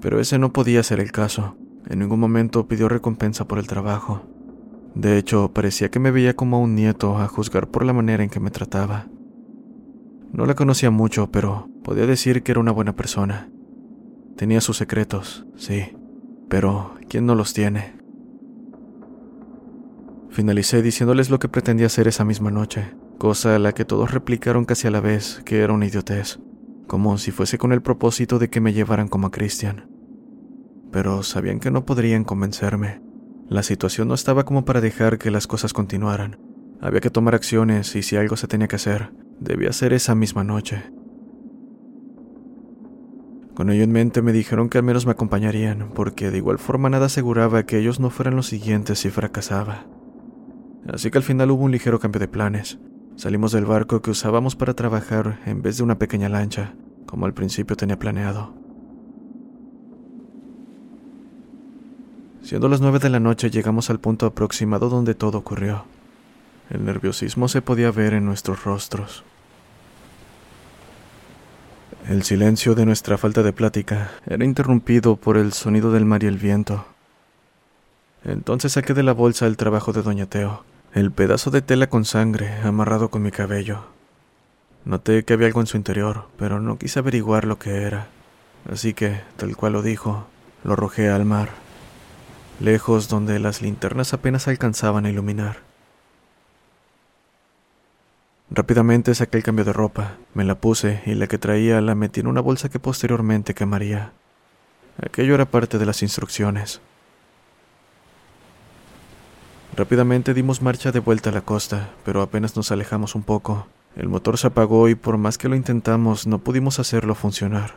[0.00, 1.56] Pero ese no podía ser el caso.
[1.88, 4.22] En ningún momento pidió recompensa por el trabajo.
[4.94, 8.30] De hecho, parecía que me veía como un nieto a juzgar por la manera en
[8.30, 9.08] que me trataba.
[10.32, 13.50] No la conocía mucho, pero podía decir que era una buena persona.
[14.36, 15.96] Tenía sus secretos, sí,
[16.48, 17.96] pero ¿quién no los tiene?
[20.30, 24.64] Finalicé diciéndoles lo que pretendía hacer esa misma noche, cosa a la que todos replicaron
[24.64, 26.40] casi a la vez que era una idiotez,
[26.88, 29.88] como si fuese con el propósito de que me llevaran como a Christian.
[30.90, 33.00] Pero sabían que no podrían convencerme.
[33.48, 36.40] La situación no estaba como para dejar que las cosas continuaran.
[36.80, 40.42] Había que tomar acciones y si algo se tenía que hacer, debía ser esa misma
[40.42, 40.82] noche.
[43.54, 46.90] Con ello en mente me dijeron que al menos me acompañarían, porque de igual forma
[46.90, 49.86] nada aseguraba que ellos no fueran los siguientes si fracasaba.
[50.92, 52.80] Así que al final hubo un ligero cambio de planes.
[53.16, 56.74] Salimos del barco que usábamos para trabajar en vez de una pequeña lancha,
[57.06, 58.54] como al principio tenía planeado.
[62.42, 65.84] Siendo las nueve de la noche llegamos al punto aproximado donde todo ocurrió.
[66.70, 69.24] El nerviosismo se podía ver en nuestros rostros.
[72.08, 76.26] El silencio de nuestra falta de plática era interrumpido por el sonido del mar y
[76.26, 76.84] el viento.
[78.24, 80.64] Entonces saqué de la bolsa el trabajo de Doña Teo,
[80.94, 83.84] el pedazo de tela con sangre amarrado con mi cabello.
[84.84, 88.08] Noté que había algo en su interior, pero no quise averiguar lo que era,
[88.70, 90.26] así que, tal cual lo dijo,
[90.64, 91.62] lo arrojé al mar
[92.62, 95.58] lejos donde las linternas apenas alcanzaban a iluminar.
[98.50, 102.20] Rápidamente saqué el cambio de ropa, me la puse y la que traía la metí
[102.20, 104.12] en una bolsa que posteriormente quemaría.
[105.02, 106.80] Aquello era parte de las instrucciones.
[109.74, 113.66] Rápidamente dimos marcha de vuelta a la costa, pero apenas nos alejamos un poco.
[113.96, 117.76] El motor se apagó y por más que lo intentamos no pudimos hacerlo funcionar.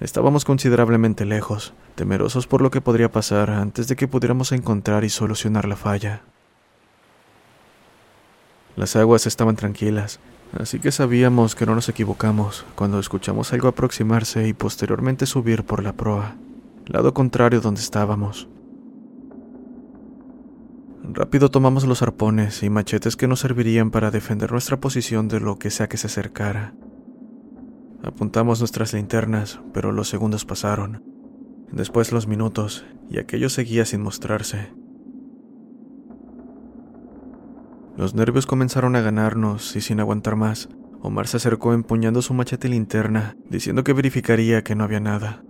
[0.00, 5.10] Estábamos considerablemente lejos, temerosos por lo que podría pasar antes de que pudiéramos encontrar y
[5.10, 6.22] solucionar la falla.
[8.74, 10.18] Las aguas estaban tranquilas,
[10.58, 15.84] así que sabíamos que no nos equivocamos cuando escuchamos algo aproximarse y posteriormente subir por
[15.84, 16.34] la proa,
[16.86, 18.48] lado contrario donde estábamos.
[21.04, 25.58] Rápido tomamos los arpones y machetes que nos servirían para defender nuestra posición de lo
[25.58, 26.74] que sea que se acercara.
[28.04, 31.02] Apuntamos nuestras linternas, pero los segundos pasaron.
[31.72, 34.74] después los minutos, y aquello seguía sin mostrarse.
[37.96, 40.68] Los nervios comenzaron a ganarnos y sin aguantar más,
[41.00, 45.42] Omar se acercó empuñando su machete linterna, diciendo que verificaría que no había nada.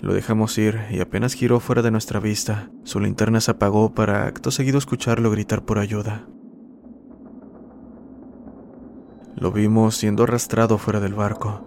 [0.00, 4.26] Lo dejamos ir y apenas giró fuera de nuestra vista, su linterna se apagó para
[4.26, 6.26] acto seguido escucharlo gritar por ayuda.
[9.36, 11.66] Lo vimos siendo arrastrado fuera del barco.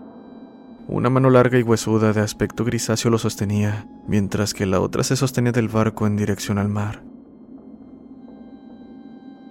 [0.87, 5.15] Una mano larga y huesuda de aspecto grisáceo lo sostenía, mientras que la otra se
[5.15, 7.03] sostenía del barco en dirección al mar.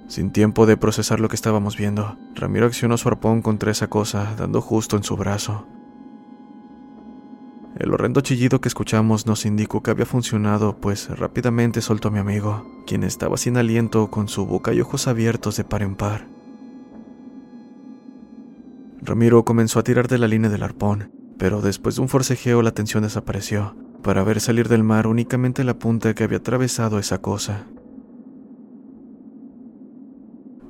[0.08, 4.34] Sin tiempo de procesar lo que estábamos viendo, Ramiro accionó su arpón contra esa cosa,
[4.36, 5.66] dando justo en su brazo.
[7.78, 12.18] El horrendo chillido que escuchamos nos indicó que había funcionado, pues rápidamente soltó a mi
[12.18, 16.28] amigo, quien estaba sin aliento con su boca y ojos abiertos de par en par.
[19.00, 22.72] Ramiro comenzó a tirar de la línea del arpón, pero después de un forcejeo la
[22.72, 27.66] tensión desapareció, para ver salir del mar únicamente la punta que había atravesado esa cosa.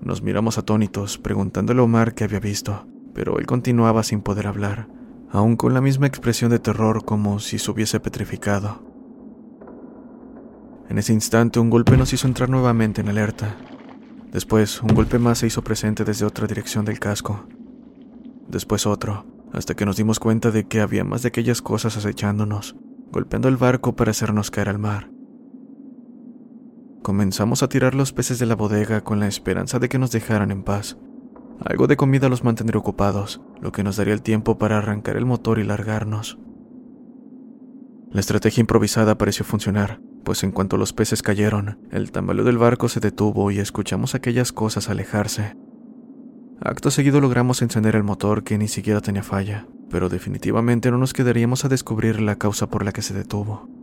[0.00, 4.88] Nos miramos atónitos, preguntándole a Omar qué había visto, pero él continuaba sin poder hablar,
[5.32, 8.82] aún con la misma expresión de terror como si se hubiese petrificado.
[10.88, 13.56] En ese instante un golpe nos hizo entrar nuevamente en alerta.
[14.30, 17.46] Después, un golpe más se hizo presente desde otra dirección del casco.
[18.46, 22.76] Después otro, hasta que nos dimos cuenta de que había más de aquellas cosas acechándonos,
[23.10, 25.10] golpeando el barco para hacernos caer al mar.
[27.02, 30.50] Comenzamos a tirar los peces de la bodega con la esperanza de que nos dejaran
[30.50, 30.98] en paz.
[31.64, 35.26] Algo de comida los mantendría ocupados, lo que nos daría el tiempo para arrancar el
[35.26, 36.38] motor y largarnos.
[38.10, 42.88] La estrategia improvisada pareció funcionar, pues en cuanto los peces cayeron, el tambaleo del barco
[42.88, 45.56] se detuvo y escuchamos aquellas cosas alejarse.
[46.60, 51.12] Acto seguido logramos encender el motor que ni siquiera tenía falla, pero definitivamente no nos
[51.12, 53.81] quedaríamos a descubrir la causa por la que se detuvo.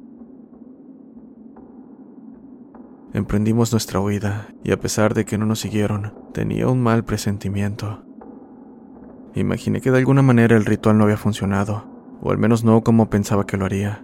[3.14, 8.04] Emprendimos nuestra huida, y a pesar de que no nos siguieron, tenía un mal presentimiento.
[9.34, 11.86] Imaginé que de alguna manera el ritual no había funcionado,
[12.22, 14.04] o al menos no como pensaba que lo haría.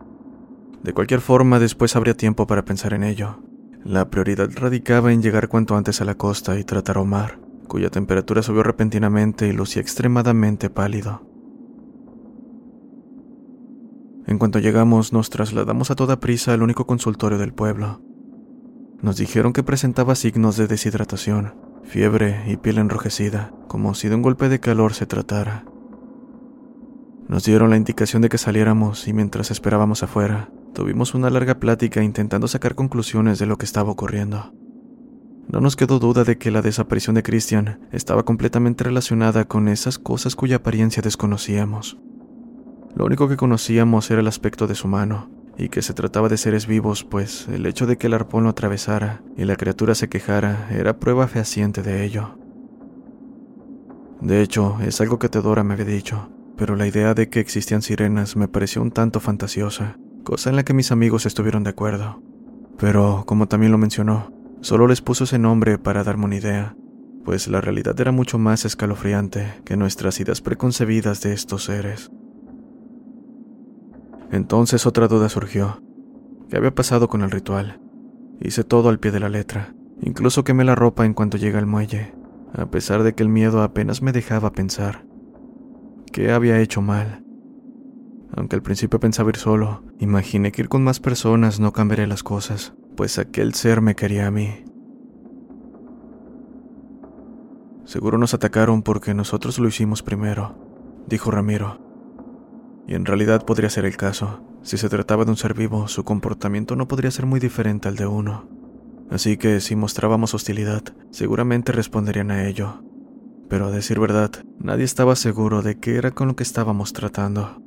[0.81, 3.39] De cualquier forma, después habría tiempo para pensar en ello.
[3.83, 7.91] La prioridad radicaba en llegar cuanto antes a la costa y tratar a Omar, cuya
[7.91, 11.21] temperatura subió repentinamente y lucía extremadamente pálido.
[14.25, 18.01] En cuanto llegamos, nos trasladamos a toda prisa al único consultorio del pueblo,
[19.01, 24.21] nos dijeron que presentaba signos de deshidratación, fiebre y piel enrojecida, como si de un
[24.21, 25.65] golpe de calor se tratara.
[27.27, 32.03] Nos dieron la indicación de que saliéramos y mientras esperábamos afuera, tuvimos una larga plática
[32.03, 34.53] intentando sacar conclusiones de lo que estaba ocurriendo.
[35.47, 39.99] No nos quedó duda de que la desaparición de Christian estaba completamente relacionada con esas
[39.99, 41.97] cosas cuya apariencia desconocíamos.
[42.95, 46.37] Lo único que conocíamos era el aspecto de su mano, y que se trataba de
[46.37, 50.09] seres vivos, pues el hecho de que el arpón lo atravesara y la criatura se
[50.09, 52.37] quejara era prueba fehaciente de ello.
[54.21, 57.81] De hecho, es algo que Teodora me había dicho, pero la idea de que existían
[57.81, 62.21] sirenas me pareció un tanto fantasiosa, cosa en la que mis amigos estuvieron de acuerdo.
[62.77, 66.75] Pero, como también lo mencionó, solo les puso ese nombre para darme una idea,
[67.23, 72.11] pues la realidad era mucho más escalofriante que nuestras ideas preconcebidas de estos seres.
[74.31, 75.81] Entonces otra duda surgió.
[76.49, 77.79] ¿Qué había pasado con el ritual?
[78.39, 81.65] Hice todo al pie de la letra, incluso quemé la ropa en cuanto llegué al
[81.65, 82.13] muelle,
[82.53, 85.05] a pesar de que el miedo apenas me dejaba pensar.
[86.11, 87.23] ¿Qué había hecho mal?
[88.35, 92.23] Aunque al principio pensaba ir solo, imaginé que ir con más personas no cambiaría las
[92.23, 94.65] cosas, pues aquel ser me quería a mí.
[97.85, 100.55] Seguro nos atacaron porque nosotros lo hicimos primero,
[101.07, 101.84] dijo Ramiro.
[102.87, 104.43] Y en realidad podría ser el caso.
[104.61, 107.95] Si se trataba de un ser vivo, su comportamiento no podría ser muy diferente al
[107.95, 108.47] de uno.
[109.09, 112.83] Así que si mostrábamos hostilidad, seguramente responderían a ello.
[113.49, 117.61] Pero a decir verdad, nadie estaba seguro de qué era con lo que estábamos tratando.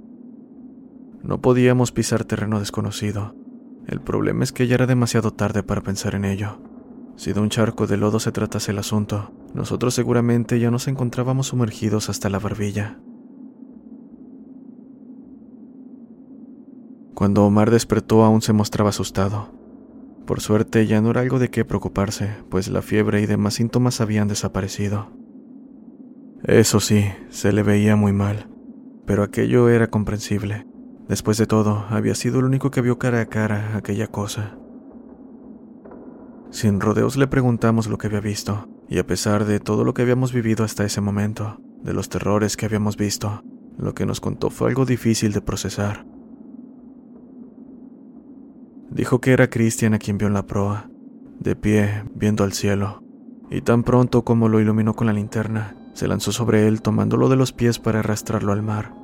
[1.23, 3.35] No podíamos pisar terreno desconocido.
[3.87, 6.61] El problema es que ya era demasiado tarde para pensar en ello.
[7.17, 11.49] Si de un charco de lodo se tratase el asunto, nosotros seguramente ya nos encontrábamos
[11.49, 12.99] sumergidos hasta la barbilla.
[17.19, 19.53] Cuando Omar despertó aún se mostraba asustado.
[20.25, 24.01] Por suerte ya no era algo de qué preocuparse, pues la fiebre y demás síntomas
[24.01, 25.11] habían desaparecido.
[26.45, 28.49] Eso sí, se le veía muy mal,
[29.05, 30.65] pero aquello era comprensible.
[31.09, 34.57] Después de todo, había sido el único que vio cara a cara aquella cosa.
[36.51, 40.03] Sin rodeos le preguntamos lo que había visto, y a pesar de todo lo que
[40.03, 43.43] habíamos vivido hasta ese momento, de los terrores que habíamos visto,
[43.77, 46.07] lo que nos contó fue algo difícil de procesar.
[48.91, 50.89] Dijo que era Christian a quien vio en la proa,
[51.41, 53.03] de pie, viendo al cielo,
[53.51, 57.37] y tan pronto como lo iluminó con la linterna, se lanzó sobre él tomándolo de
[57.37, 58.95] los pies para arrastrarlo al mar.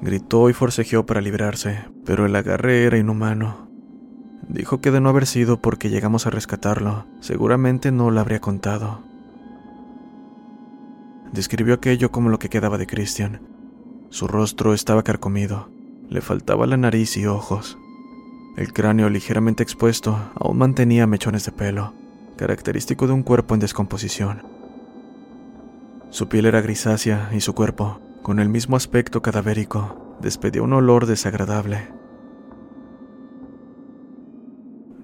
[0.00, 3.68] Gritó y forcejeó para librarse, pero el agarre era inhumano.
[4.48, 9.02] Dijo que de no haber sido porque llegamos a rescatarlo, seguramente no lo habría contado.
[11.32, 13.42] Describió aquello como lo que quedaba de Christian.
[14.08, 15.68] Su rostro estaba carcomido,
[16.08, 17.78] le faltaba la nariz y ojos.
[18.56, 21.94] El cráneo ligeramente expuesto aún mantenía mechones de pelo,
[22.36, 24.42] característico de un cuerpo en descomposición.
[26.10, 31.06] Su piel era grisácea y su cuerpo, con el mismo aspecto cadavérico, despedía un olor
[31.06, 31.88] desagradable.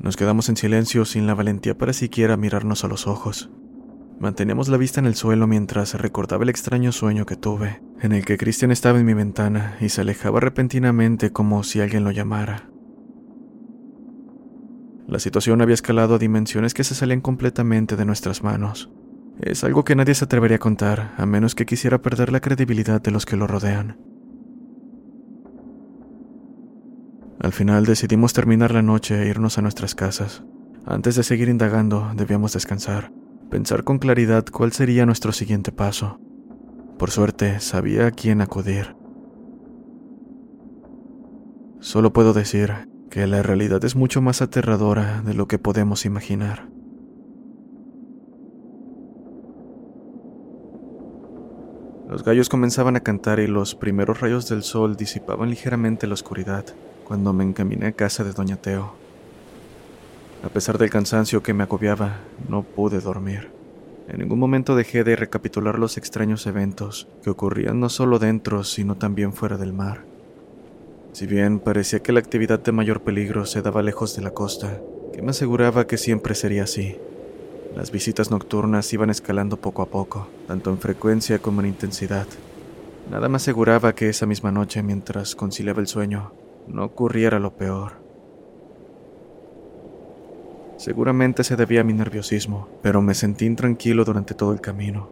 [0.00, 3.50] Nos quedamos en silencio sin la valentía para siquiera mirarnos a los ojos.
[4.18, 8.24] Manteníamos la vista en el suelo mientras recordaba el extraño sueño que tuve, en el
[8.24, 12.70] que Christian estaba en mi ventana y se alejaba repentinamente como si alguien lo llamara.
[15.06, 18.90] La situación había escalado a dimensiones que se salían completamente de nuestras manos.
[19.40, 23.02] Es algo que nadie se atrevería a contar, a menos que quisiera perder la credibilidad
[23.02, 23.98] de los que lo rodean.
[27.40, 30.44] Al final decidimos terminar la noche e irnos a nuestras casas.
[30.86, 33.12] Antes de seguir indagando, debíamos descansar,
[33.54, 36.18] pensar con claridad cuál sería nuestro siguiente paso.
[36.98, 38.96] Por suerte, sabía a quién acudir.
[41.78, 46.68] Solo puedo decir que la realidad es mucho más aterradora de lo que podemos imaginar.
[52.08, 56.64] Los gallos comenzaban a cantar y los primeros rayos del sol disipaban ligeramente la oscuridad
[57.04, 59.03] cuando me encaminé a casa de Doña Teo.
[60.44, 62.20] A pesar del cansancio que me agobiaba,
[62.50, 63.50] no pude dormir.
[64.08, 68.96] En ningún momento dejé de recapitular los extraños eventos que ocurrían no solo dentro, sino
[68.96, 70.04] también fuera del mar.
[71.12, 74.82] Si bien parecía que la actividad de mayor peligro se daba lejos de la costa,
[75.14, 76.98] que me aseguraba que siempre sería así.
[77.74, 82.26] Las visitas nocturnas iban escalando poco a poco, tanto en frecuencia como en intensidad.
[83.10, 86.32] Nada me aseguraba que esa misma noche, mientras conciliaba el sueño,
[86.68, 88.03] no ocurriera lo peor.
[90.76, 95.08] Seguramente se debía a mi nerviosismo, pero me sentí intranquilo durante todo el camino.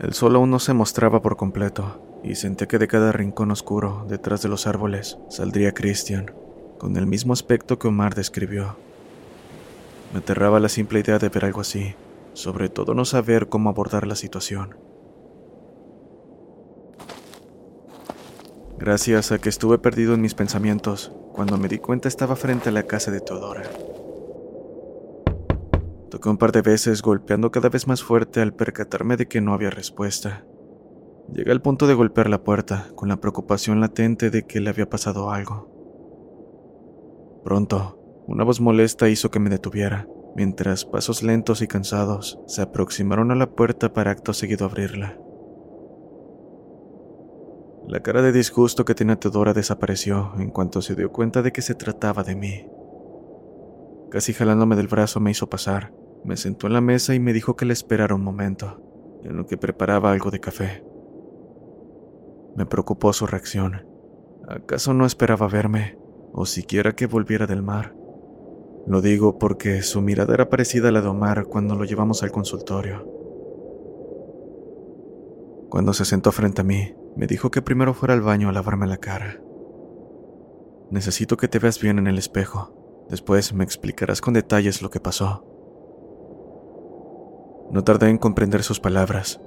[0.00, 4.06] El sol aún no se mostraba por completo, y sentí que de cada rincón oscuro,
[4.08, 6.32] detrás de los árboles, saldría Christian,
[6.78, 8.76] con el mismo aspecto que Omar describió.
[10.12, 11.94] Me aterraba la simple idea de ver algo así,
[12.32, 14.76] sobre todo no saber cómo abordar la situación.
[18.78, 22.72] Gracias a que estuve perdido en mis pensamientos, cuando me di cuenta estaba frente a
[22.72, 23.62] la casa de Teodora.
[26.14, 29.52] Toqué un par de veces golpeando cada vez más fuerte al percatarme de que no
[29.52, 30.46] había respuesta.
[31.32, 34.88] Llegué al punto de golpear la puerta, con la preocupación latente de que le había
[34.88, 37.42] pasado algo.
[37.42, 37.98] Pronto,
[38.28, 40.06] una voz molesta hizo que me detuviera,
[40.36, 45.18] mientras pasos lentos y cansados se aproximaron a la puerta para acto seguido abrirla.
[47.88, 51.60] La cara de disgusto que tenía Teodora desapareció en cuanto se dio cuenta de que
[51.60, 52.68] se trataba de mí.
[54.12, 55.92] Casi jalándome del brazo me hizo pasar,
[56.24, 58.80] me sentó en la mesa y me dijo que le esperara un momento,
[59.22, 60.84] en lo que preparaba algo de café.
[62.56, 63.86] Me preocupó su reacción.
[64.48, 65.98] ¿Acaso no esperaba verme,
[66.32, 67.94] o siquiera que volviera del mar?
[68.86, 72.32] Lo digo porque su mirada era parecida a la de Omar cuando lo llevamos al
[72.32, 73.08] consultorio.
[75.70, 78.86] Cuando se sentó frente a mí, me dijo que primero fuera al baño a lavarme
[78.86, 79.40] la cara.
[80.90, 83.06] Necesito que te veas bien en el espejo.
[83.08, 85.53] Después me explicarás con detalles lo que pasó.
[87.70, 89.40] No tardé en comprender sus palabras.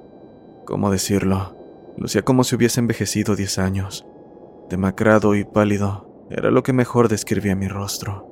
[0.64, 1.56] ¿Cómo decirlo?
[1.96, 4.06] Lucía como si hubiese envejecido diez años.
[4.68, 8.26] Demacrado y pálido era lo que mejor describía mi rostro.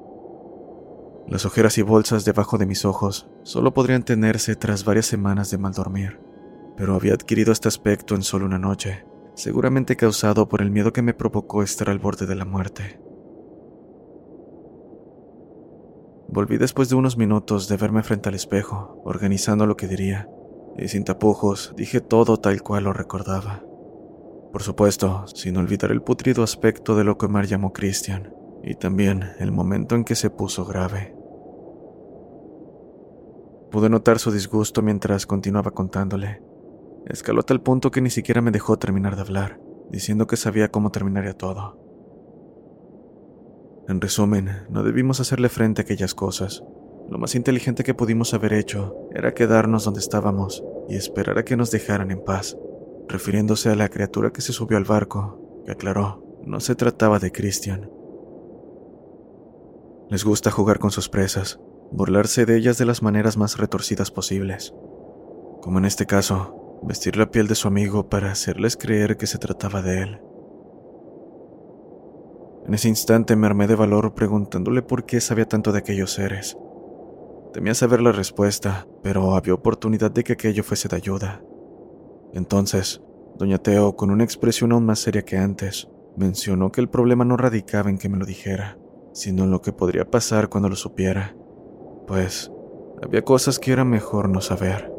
[1.29, 5.59] Las ojeras y bolsas debajo de mis ojos solo podrían tenerse tras varias semanas de
[5.59, 6.21] mal dormir,
[6.77, 9.05] pero había adquirido este aspecto en solo una noche
[9.37, 12.99] seguramente causado por el miedo que me provocó estar al borde de la muerte.
[16.29, 20.29] Volví después de unos minutos de verme frente al espejo, organizando lo que diría,
[20.77, 23.63] y sin tapujos dije todo tal cual lo recordaba.
[24.53, 29.31] Por supuesto, sin olvidar el putrido aspecto de lo que Omar llamó Christian, y también
[29.39, 31.15] el momento en que se puso grave.
[33.71, 36.41] Pude notar su disgusto mientras continuaba contándole,
[37.07, 39.61] Escaló a tal punto que ni siquiera me dejó terminar de hablar,
[39.91, 41.79] diciendo que sabía cómo terminaría todo.
[43.89, 46.65] En resumen, no debimos hacerle frente a aquellas cosas.
[47.09, 51.57] Lo más inteligente que pudimos haber hecho era quedarnos donde estábamos y esperar a que
[51.57, 52.57] nos dejaran en paz,
[53.09, 57.31] refiriéndose a la criatura que se subió al barco, que aclaró, no se trataba de
[57.31, 57.89] Christian.
[60.11, 61.61] Les gusta jugar con sus presas,
[61.93, 64.75] burlarse de ellas de las maneras más retorcidas posibles.
[65.63, 69.39] Como en este caso, vestir la piel de su amigo para hacerles creer que se
[69.39, 70.21] trataba de él.
[72.67, 76.59] En ese instante me armé de valor preguntándole por qué sabía tanto de aquellos seres.
[77.53, 81.43] Temía saber la respuesta, pero había oportunidad de que aquello fuese de ayuda.
[82.33, 83.01] Entonces,
[83.37, 87.37] doña Teo, con una expresión aún más seria que antes, mencionó que el problema no
[87.37, 88.79] radicaba en que me lo dijera,
[89.13, 91.37] sino en lo que podría pasar cuando lo supiera,
[92.09, 92.51] pues
[93.01, 94.96] había cosas que era mejor no saber.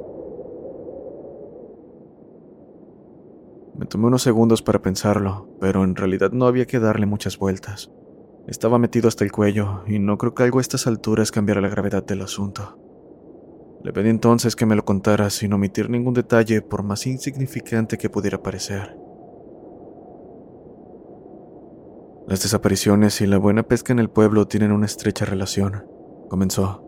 [3.77, 7.91] Me tomé unos segundos para pensarlo, pero en realidad no había que darle muchas vueltas.
[8.47, 11.69] Estaba metido hasta el cuello y no creo que algo a estas alturas cambiara la
[11.69, 12.79] gravedad del asunto.
[13.83, 18.09] Le pedí entonces que me lo contara sin omitir ningún detalle por más insignificante que
[18.09, 18.97] pudiera parecer.
[22.27, 25.85] Las desapariciones y la buena pesca en el pueblo tienen una estrecha relación,
[26.29, 26.83] comenzó.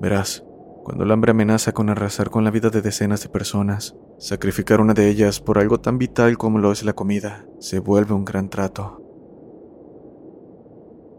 [0.00, 0.44] Verás,
[0.88, 4.94] cuando el hambre amenaza con arrasar con la vida de decenas de personas, sacrificar una
[4.94, 8.48] de ellas por algo tan vital como lo es la comida se vuelve un gran
[8.48, 9.04] trato.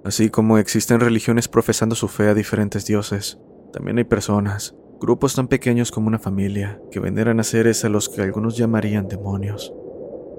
[0.04, 3.38] Así como existen religiones profesando su fe a diferentes dioses,
[3.72, 8.10] también hay personas, grupos tan pequeños como una familia, que veneran a seres a los
[8.10, 9.72] que algunos llamarían demonios.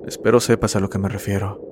[0.09, 1.65] Espero sepas a lo que me refiero.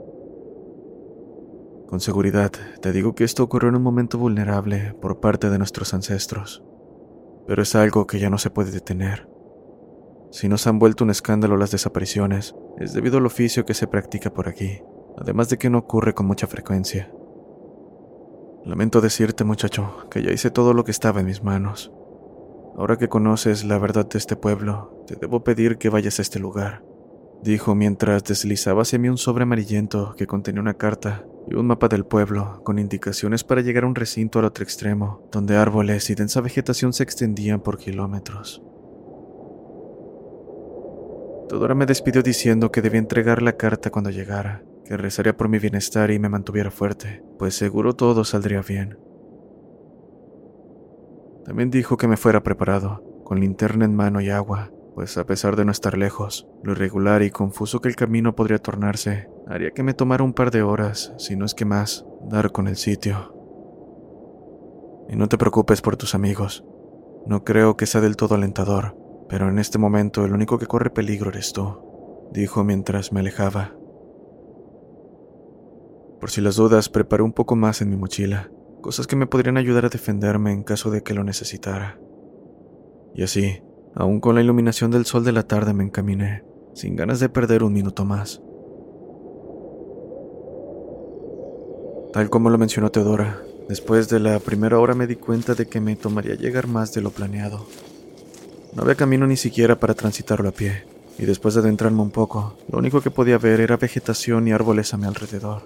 [1.88, 5.92] Con seguridad, te digo que esto ocurrió en un momento vulnerable por parte de nuestros
[5.92, 6.62] ancestros,
[7.49, 9.26] pero es algo que ya no se puede detener.
[10.30, 14.30] Si nos han vuelto un escándalo las desapariciones, es debido al oficio que se practica
[14.34, 14.82] por aquí,
[15.16, 17.11] además de que no ocurre con mucha frecuencia.
[18.66, 21.90] Lamento decirte, muchacho, que ya hice todo lo que estaba en mis manos.
[22.76, 26.38] Ahora que conoces la verdad de este pueblo, te debo pedir que vayas a este
[26.38, 26.84] lugar,
[27.42, 31.88] dijo mientras deslizaba hacia mí un sobre amarillento que contenía una carta y un mapa
[31.88, 36.14] del pueblo con indicaciones para llegar a un recinto al otro extremo, donde árboles y
[36.14, 38.62] densa vegetación se extendían por kilómetros.
[41.49, 45.59] Todora me despidió diciendo que debía entregar la carta cuando llegara, que rezaría por mi
[45.59, 48.99] bienestar y me mantuviera fuerte, pues seguro todo saldría bien.
[51.46, 55.57] También dijo que me fuera preparado, con linterna en mano y agua, pues a pesar
[55.57, 59.82] de no estar lejos, lo irregular y confuso que el camino podría tornarse, haría que
[59.82, 63.34] me tomara un par de horas, si no es que más, dar con el sitio.
[65.09, 66.64] Y no te preocupes por tus amigos.
[67.26, 68.96] No creo que sea del todo alentador,
[69.28, 73.74] pero en este momento el único que corre peligro eres tú, dijo mientras me alejaba.
[76.20, 78.51] Por si las dudas, preparé un poco más en mi mochila,
[78.82, 81.99] cosas que me podrían ayudar a defenderme en caso de que lo necesitara.
[83.14, 83.62] Y así,
[83.94, 86.44] aún con la iluminación del sol de la tarde me encaminé,
[86.74, 88.42] sin ganas de perder un minuto más.
[92.12, 95.80] Tal como lo mencionó Teodora, después de la primera hora me di cuenta de que
[95.80, 97.66] me tomaría llegar más de lo planeado.
[98.74, 100.84] No había camino ni siquiera para transitarlo a pie,
[101.18, 104.94] y después de adentrarme un poco, lo único que podía ver era vegetación y árboles
[104.94, 105.62] a mi alrededor.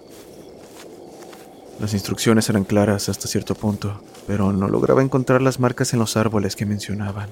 [1.79, 6.17] Las instrucciones eran claras hasta cierto punto, pero no lograba encontrar las marcas en los
[6.17, 7.31] árboles que mencionaban.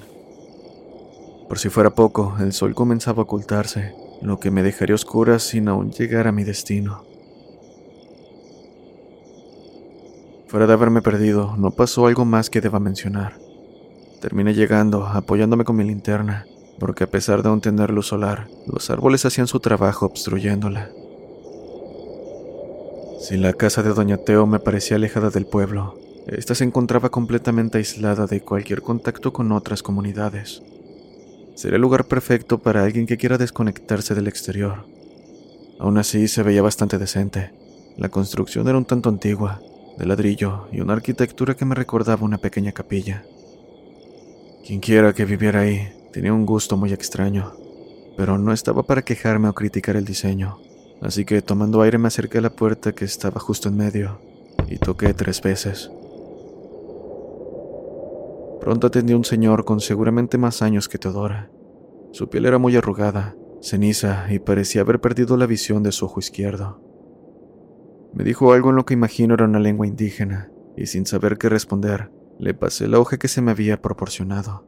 [1.49, 5.67] Por si fuera poco, el sol comenzaba a ocultarse, lo que me dejaría oscura sin
[5.67, 7.10] aún llegar a mi destino.
[10.51, 13.39] Fuera de haberme perdido, no pasó algo más que deba mencionar.
[14.19, 16.45] Terminé llegando, apoyándome con mi linterna,
[16.77, 20.89] porque a pesar de aún tener luz solar, los árboles hacían su trabajo obstruyéndola.
[23.21, 25.97] Si la casa de Doña Teo me parecía alejada del pueblo,
[26.27, 30.61] esta se encontraba completamente aislada de cualquier contacto con otras comunidades.
[31.55, 34.83] Sería el lugar perfecto para alguien que quiera desconectarse del exterior.
[35.79, 37.53] Aún así, se veía bastante decente.
[37.95, 39.61] La construcción era un tanto antigua,
[40.01, 43.23] de ladrillo y una arquitectura que me recordaba una pequeña capilla.
[44.65, 47.53] Quienquiera que viviera ahí tenía un gusto muy extraño,
[48.17, 50.57] pero no estaba para quejarme o criticar el diseño
[51.01, 54.21] así que tomando aire me acerqué a la puerta que estaba justo en medio
[54.67, 55.91] y toqué tres veces.
[58.61, 61.49] Pronto atendió un señor con seguramente más años que Teodora.
[62.11, 66.19] Su piel era muy arrugada, ceniza y parecía haber perdido la visión de su ojo
[66.19, 66.79] izquierdo.
[68.13, 71.49] Me dijo algo en lo que imagino era una lengua indígena, y sin saber qué
[71.49, 74.65] responder, le pasé la hoja que se me había proporcionado.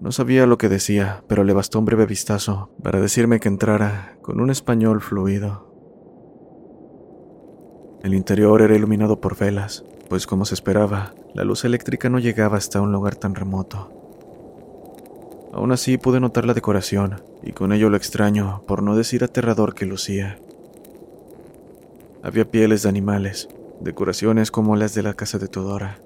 [0.00, 4.16] No sabía lo que decía, pero le bastó un breve vistazo para decirme que entrara
[4.20, 5.70] con un español fluido.
[8.02, 12.56] El interior era iluminado por velas, pues como se esperaba, la luz eléctrica no llegaba
[12.56, 13.92] hasta un lugar tan remoto.
[15.52, 19.74] Aún así pude notar la decoración, y con ello lo extraño, por no decir aterrador
[19.74, 20.38] que lucía.
[22.22, 23.48] Había pieles de animales,
[23.80, 25.98] decoraciones como las de la casa de Todora,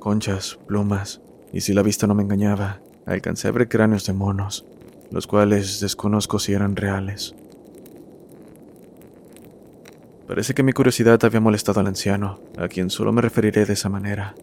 [0.00, 1.20] conchas, plumas,
[1.52, 4.66] y si la vista no me engañaba, alcancé a ver cráneos de monos,
[5.12, 7.36] los cuales desconozco si eran reales.
[10.26, 13.88] Parece que mi curiosidad había molestado al anciano, a quien solo me referiré de esa
[13.88, 14.34] manera.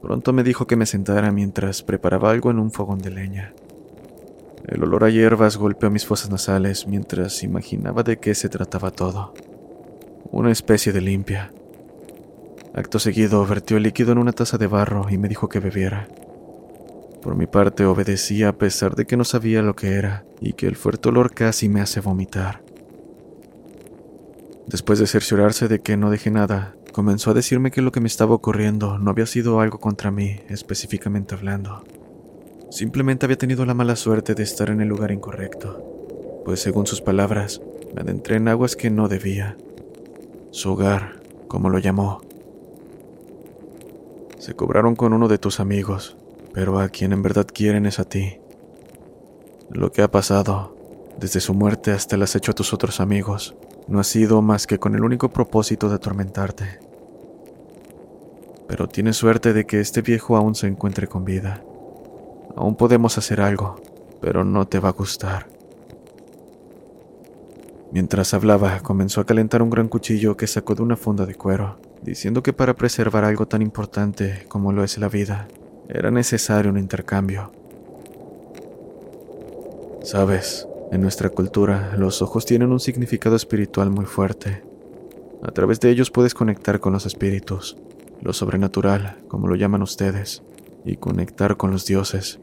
[0.00, 3.54] Pronto me dijo que me sentara mientras preparaba algo en un fogón de leña.
[4.68, 9.34] El olor a hierbas golpeó mis fosas nasales mientras imaginaba de qué se trataba todo.
[10.30, 11.50] Una especie de limpia.
[12.74, 16.08] Acto seguido vertió el líquido en una taza de barro y me dijo que bebiera.
[17.22, 20.66] Por mi parte obedecí a pesar de que no sabía lo que era y que
[20.66, 22.62] el fuerte olor casi me hace vomitar.
[24.66, 28.06] Después de cerciorarse de que no dejé nada, comenzó a decirme que lo que me
[28.06, 31.84] estaba ocurriendo no había sido algo contra mí, específicamente hablando.
[32.70, 37.02] Simplemente había tenido la mala suerte de estar en el lugar incorrecto, pues según sus
[37.02, 37.60] palabras,
[37.94, 39.56] me adentré en aguas que no debía.
[40.52, 42.20] Su hogar, como lo llamó.
[44.38, 46.14] Se cobraron con uno de tus amigos,
[46.52, 48.38] pero a quien en verdad quieren es a ti.
[49.70, 50.76] Lo que ha pasado,
[51.18, 53.56] desde su muerte hasta el acecho a tus otros amigos,
[53.88, 56.80] no ha sido más que con el único propósito de atormentarte.
[58.68, 61.64] Pero tienes suerte de que este viejo aún se encuentre con vida.
[62.56, 63.76] Aún podemos hacer algo,
[64.20, 65.46] pero no te va a gustar.
[67.92, 71.78] Mientras hablaba, comenzó a calentar un gran cuchillo que sacó de una funda de cuero,
[72.00, 75.46] diciendo que para preservar algo tan importante como lo es la vida,
[75.90, 77.52] era necesario un intercambio.
[80.02, 84.62] Sabes, en nuestra cultura, los ojos tienen un significado espiritual muy fuerte.
[85.42, 87.76] A través de ellos puedes conectar con los espíritus,
[88.22, 90.42] lo sobrenatural, como lo llaman ustedes,
[90.86, 92.40] y conectar con los dioses,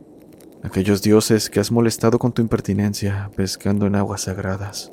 [0.61, 4.91] aquellos dioses que has molestado con tu impertinencia pescando en aguas sagradas.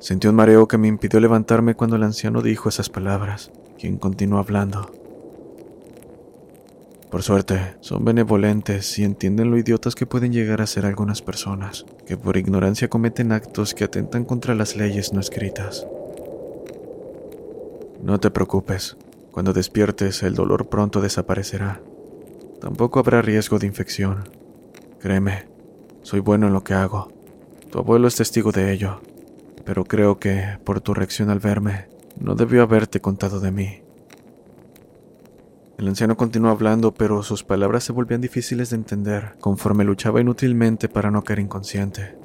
[0.00, 4.38] Sentí un mareo que me impidió levantarme cuando el anciano dijo esas palabras, quien continuó
[4.38, 4.92] hablando.
[7.10, 11.86] Por suerte, son benevolentes y entienden lo idiotas que pueden llegar a ser algunas personas,
[12.06, 15.86] que por ignorancia cometen actos que atentan contra las leyes no escritas.
[18.02, 18.96] No te preocupes,
[19.32, 21.80] cuando despiertes el dolor pronto desaparecerá.
[22.60, 24.28] Tampoco habrá riesgo de infección.
[25.00, 25.48] Créeme,
[26.02, 27.10] soy bueno en lo que hago.
[27.70, 29.00] Tu abuelo es testigo de ello,
[29.68, 31.88] pero creo que, por tu reacción al verme,
[32.18, 33.82] no debió haberte contado de mí.
[35.76, 40.88] El anciano continuó hablando, pero sus palabras se volvían difíciles de entender conforme luchaba inútilmente
[40.88, 42.16] para no caer inconsciente.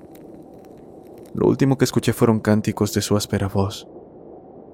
[1.34, 3.90] Lo último que escuché fueron cánticos de su áspera voz.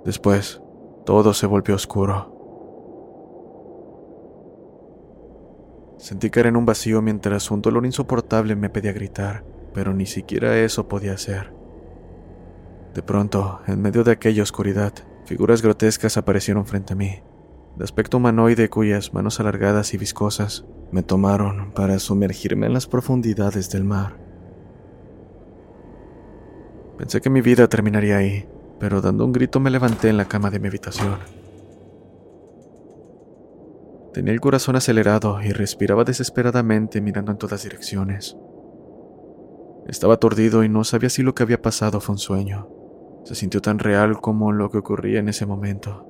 [0.06, 0.62] Después,
[1.08, 2.36] todo se volvió oscuro.
[5.98, 9.44] Sentí caer en un vacío mientras un dolor insoportable me pedía gritar,
[9.74, 11.58] pero ni siquiera eso podía hacer.
[12.94, 14.94] De pronto, en medio de aquella oscuridad,
[15.26, 17.22] figuras grotescas aparecieron frente a mí
[17.80, 23.70] de aspecto humanoide cuyas manos alargadas y viscosas me tomaron para sumergirme en las profundidades
[23.70, 24.18] del mar.
[26.98, 28.46] Pensé que mi vida terminaría ahí,
[28.82, 31.20] pero dando un grito me levanté en la cama de mi habitación.
[34.14, 38.36] Tenía el corazón acelerado y respiraba desesperadamente mirando en todas direcciones.
[39.88, 42.79] Estaba aturdido y no sabía si lo que había pasado fue un sueño.
[43.24, 46.06] Se sintió tan real como lo que ocurría en ese momento.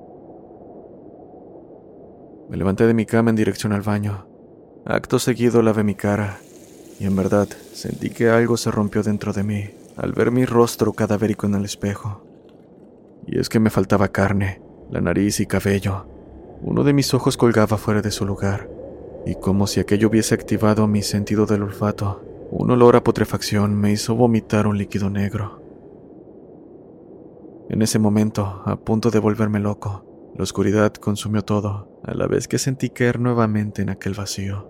[2.48, 4.26] Me levanté de mi cama en dirección al baño.
[4.84, 6.38] Acto seguido lavé mi cara,
[6.98, 10.94] y en verdad sentí que algo se rompió dentro de mí al ver mi rostro
[10.94, 12.22] cadavérico en el espejo.
[13.26, 16.06] Y es que me faltaba carne, la nariz y cabello.
[16.62, 18.68] Uno de mis ojos colgaba fuera de su lugar,
[19.26, 23.92] y como si aquello hubiese activado mi sentido del olfato, un olor a putrefacción me
[23.92, 25.59] hizo vomitar un líquido negro.
[27.70, 32.48] En ese momento, a punto de volverme loco, la oscuridad consumió todo, a la vez
[32.48, 34.68] que sentí caer nuevamente en aquel vacío.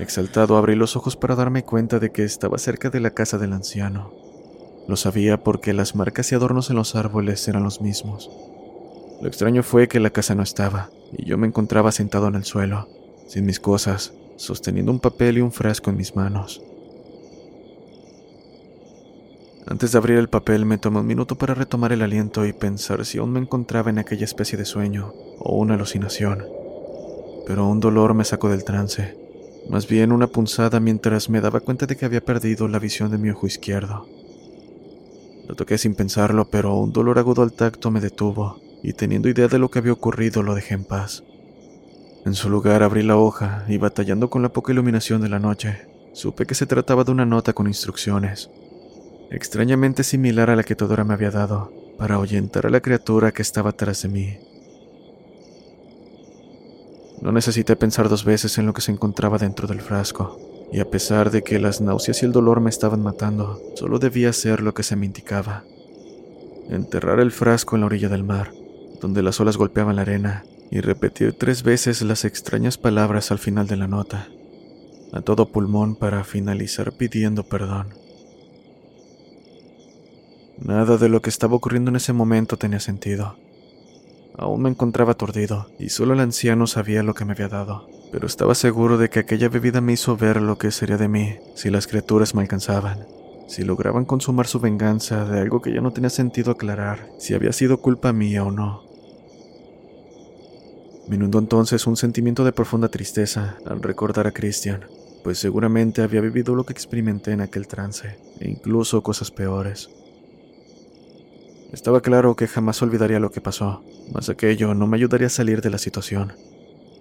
[0.00, 3.52] Exaltado abrí los ojos para darme cuenta de que estaba cerca de la casa del
[3.52, 4.12] anciano.
[4.88, 8.28] Lo sabía porque las marcas y adornos en los árboles eran los mismos.
[9.20, 12.44] Lo extraño fue que la casa no estaba, y yo me encontraba sentado en el
[12.44, 12.88] suelo,
[13.28, 16.60] sin mis cosas, sosteniendo un papel y un frasco en mis manos.
[19.66, 23.04] Antes de abrir el papel me tomé un minuto para retomar el aliento y pensar
[23.04, 26.44] si aún me encontraba en aquella especie de sueño o una alucinación.
[27.46, 29.16] Pero un dolor me sacó del trance,
[29.70, 33.18] más bien una punzada mientras me daba cuenta de que había perdido la visión de
[33.18, 34.06] mi ojo izquierdo.
[35.46, 39.46] Lo toqué sin pensarlo, pero un dolor agudo al tacto me detuvo, y teniendo idea
[39.46, 41.22] de lo que había ocurrido lo dejé en paz.
[42.24, 45.86] En su lugar abrí la hoja y batallando con la poca iluminación de la noche,
[46.14, 48.50] supe que se trataba de una nota con instrucciones
[49.34, 53.42] extrañamente similar a la que Teodora me había dado, para ahuyentar a la criatura que
[53.42, 54.38] estaba tras de mí.
[57.20, 60.38] No necesité pensar dos veces en lo que se encontraba dentro del frasco,
[60.72, 64.30] y a pesar de que las náuseas y el dolor me estaban matando, solo debía
[64.30, 65.64] hacer lo que se me indicaba.
[66.68, 68.52] Enterrar el frasco en la orilla del mar,
[69.00, 73.66] donde las olas golpeaban la arena, y repetir tres veces las extrañas palabras al final
[73.66, 74.28] de la nota,
[75.12, 78.01] a todo pulmón para finalizar pidiendo perdón.
[80.64, 83.36] Nada de lo que estaba ocurriendo en ese momento tenía sentido.
[84.38, 88.28] Aún me encontraba aturdido y solo el anciano sabía lo que me había dado, pero
[88.28, 91.68] estaba seguro de que aquella bebida me hizo ver lo que sería de mí si
[91.68, 93.06] las criaturas me alcanzaban,
[93.48, 97.52] si lograban consumar su venganza de algo que ya no tenía sentido aclarar si había
[97.52, 98.84] sido culpa mía o no.
[101.08, 104.84] Me inundó entonces un sentimiento de profunda tristeza al recordar a Christian,
[105.24, 109.90] pues seguramente había vivido lo que experimenté en aquel trance, e incluso cosas peores.
[111.72, 115.62] Estaba claro que jamás olvidaría lo que pasó, mas aquello no me ayudaría a salir
[115.62, 116.34] de la situación.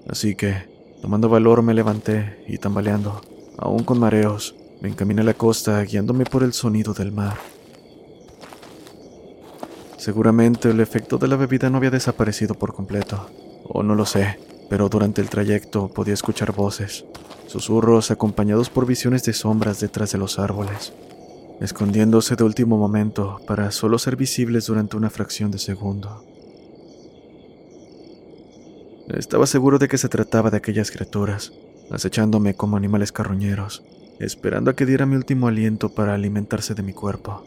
[0.08, 0.70] Así que,
[1.02, 3.22] tomando valor, me levanté y tambaleando,
[3.58, 7.38] aún con mareos, me encaminé a la costa guiándome por el sonido del mar.
[9.98, 13.30] Seguramente el efecto de la bebida no había desaparecido por completo,
[13.66, 17.04] o no lo sé, pero durante el trayecto podía escuchar voces,
[17.46, 20.94] susurros acompañados por visiones de sombras detrás de los árboles,
[21.62, 26.26] escondiéndose de último momento para solo ser visibles durante una fracción de segundo.
[29.10, 31.54] Estaba seguro de que se trataba de aquellas criaturas,
[31.92, 33.84] acechándome como animales carroñeros,
[34.20, 37.44] esperando a que diera mi último aliento para alimentarse de mi cuerpo.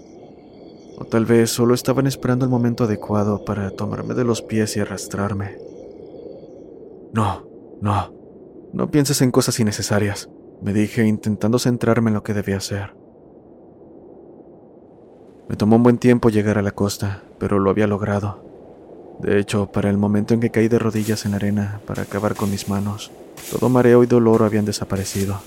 [0.97, 4.81] O tal vez solo estaban esperando el momento adecuado para tomarme de los pies y
[4.81, 5.59] arrastrarme.
[7.13, 7.49] No,
[7.81, 8.15] no,
[8.73, 10.29] no pienses en cosas innecesarias,
[10.63, 13.04] me dije intentando centrarme en lo que debía hacer.
[15.49, 18.43] Me tomó un buen tiempo llegar a la costa, pero lo había logrado.
[19.21, 22.35] De hecho, para el momento en que caí de rodillas en la arena para acabar
[22.35, 23.13] con mis manos,
[23.51, 25.39] todo mareo y dolor habían desaparecido.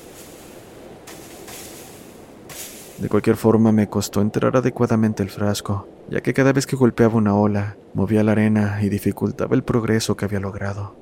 [2.99, 7.15] De cualquier forma, me costó enterrar adecuadamente el frasco, ya que cada vez que golpeaba
[7.15, 10.95] una ola, movía la arena y dificultaba el progreso que había logrado.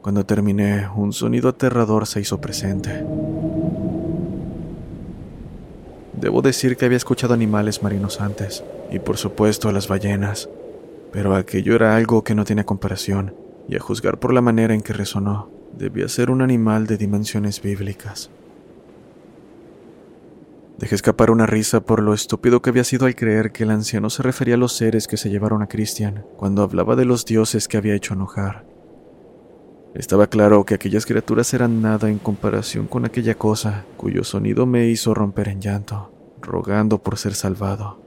[0.00, 3.04] Cuando terminé, un sonido aterrador se hizo presente.
[6.20, 10.48] Debo decir que había escuchado animales marinos antes, y por supuesto a las ballenas,
[11.12, 13.36] pero aquello era algo que no tiene comparación,
[13.68, 17.62] y a juzgar por la manera en que resonó, debía ser un animal de dimensiones
[17.62, 18.30] bíblicas.
[20.78, 24.10] Dejé escapar una risa por lo estúpido que había sido al creer que el anciano
[24.10, 27.68] se refería a los seres que se llevaron a Christian cuando hablaba de los dioses
[27.68, 28.64] que había hecho enojar.
[29.94, 34.86] Estaba claro que aquellas criaturas eran nada en comparación con aquella cosa cuyo sonido me
[34.86, 36.12] hizo romper en llanto,
[36.42, 37.98] rogando por ser salvado.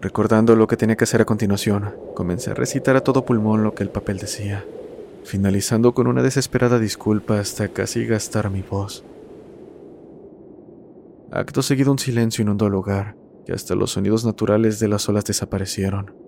[0.00, 3.74] Recordando lo que tenía que hacer a continuación, comencé a recitar a todo pulmón lo
[3.74, 4.64] que el papel decía,
[5.24, 9.04] finalizando con una desesperada disculpa hasta casi gastar mi voz.
[11.30, 15.24] Acto seguido un silencio inundó el lugar, y hasta los sonidos naturales de las olas
[15.24, 16.23] desaparecieron.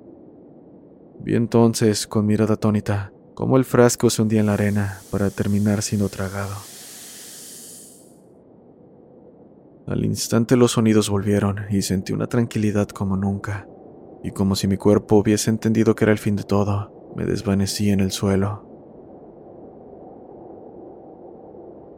[1.20, 5.82] Vi entonces, con mirada atónita, cómo el frasco se hundía en la arena para terminar
[5.82, 6.54] siendo tragado.
[9.86, 13.68] Al instante los sonidos volvieron y sentí una tranquilidad como nunca,
[14.24, 17.90] y como si mi cuerpo hubiese entendido que era el fin de todo, me desvanecí
[17.90, 18.64] en el suelo.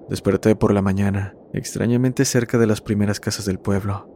[0.08, 4.06] Desperté por la mañana, extrañamente cerca de las primeras casas del pueblo.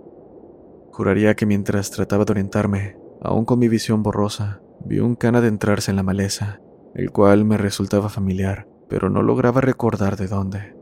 [0.93, 5.91] Juraría que mientras trataba de orientarme, aún con mi visión borrosa, Vi un can adentrarse
[5.91, 6.61] en la maleza,
[6.95, 10.77] el cual me resultaba familiar, pero no lograba recordar de dónde.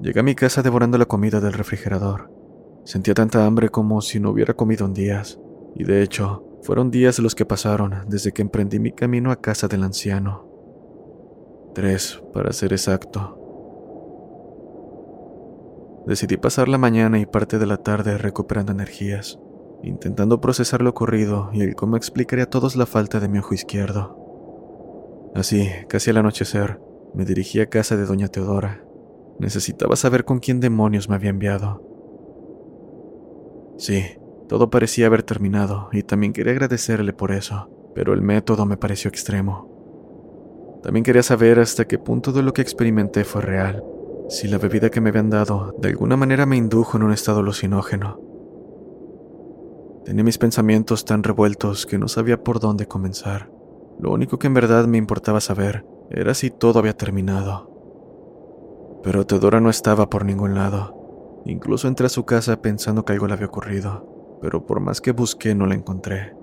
[0.00, 2.30] Llegué a mi casa devorando la comida del refrigerador.
[2.84, 5.38] Sentía tanta hambre como si no hubiera comido en días,
[5.74, 9.68] y de hecho, fueron días los que pasaron desde que emprendí mi camino a casa
[9.68, 10.48] del anciano.
[11.74, 13.38] Tres, para ser exacto.
[16.06, 19.38] Decidí pasar la mañana y parte de la tarde recuperando energías
[19.82, 23.54] intentando procesar lo ocurrido y el cómo explicaría a todos la falta de mi ojo
[23.54, 24.16] izquierdo.
[25.34, 26.80] Así, casi al anochecer,
[27.14, 28.84] me dirigí a casa de doña Teodora.
[29.38, 31.82] Necesitaba saber con quién demonios me había enviado.
[33.76, 34.04] Sí,
[34.48, 39.08] todo parecía haber terminado y también quería agradecerle por eso, pero el método me pareció
[39.08, 40.80] extremo.
[40.82, 43.82] También quería saber hasta qué punto de lo que experimenté fue real,
[44.28, 47.40] si la bebida que me habían dado de alguna manera me indujo en un estado
[47.40, 48.31] alucinógeno
[50.04, 53.50] Tenía mis pensamientos tan revueltos que no sabía por dónde comenzar.
[54.00, 57.70] Lo único que en verdad me importaba saber era si todo había terminado.
[59.04, 61.42] Pero Teodora no estaba por ningún lado.
[61.44, 65.12] Incluso entré a su casa pensando que algo le había ocurrido, pero por más que
[65.12, 66.34] busqué no la encontré.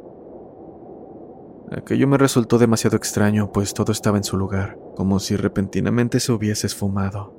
[1.72, 6.32] Aquello me resultó demasiado extraño, pues todo estaba en su lugar, como si repentinamente se
[6.32, 7.36] hubiese esfumado.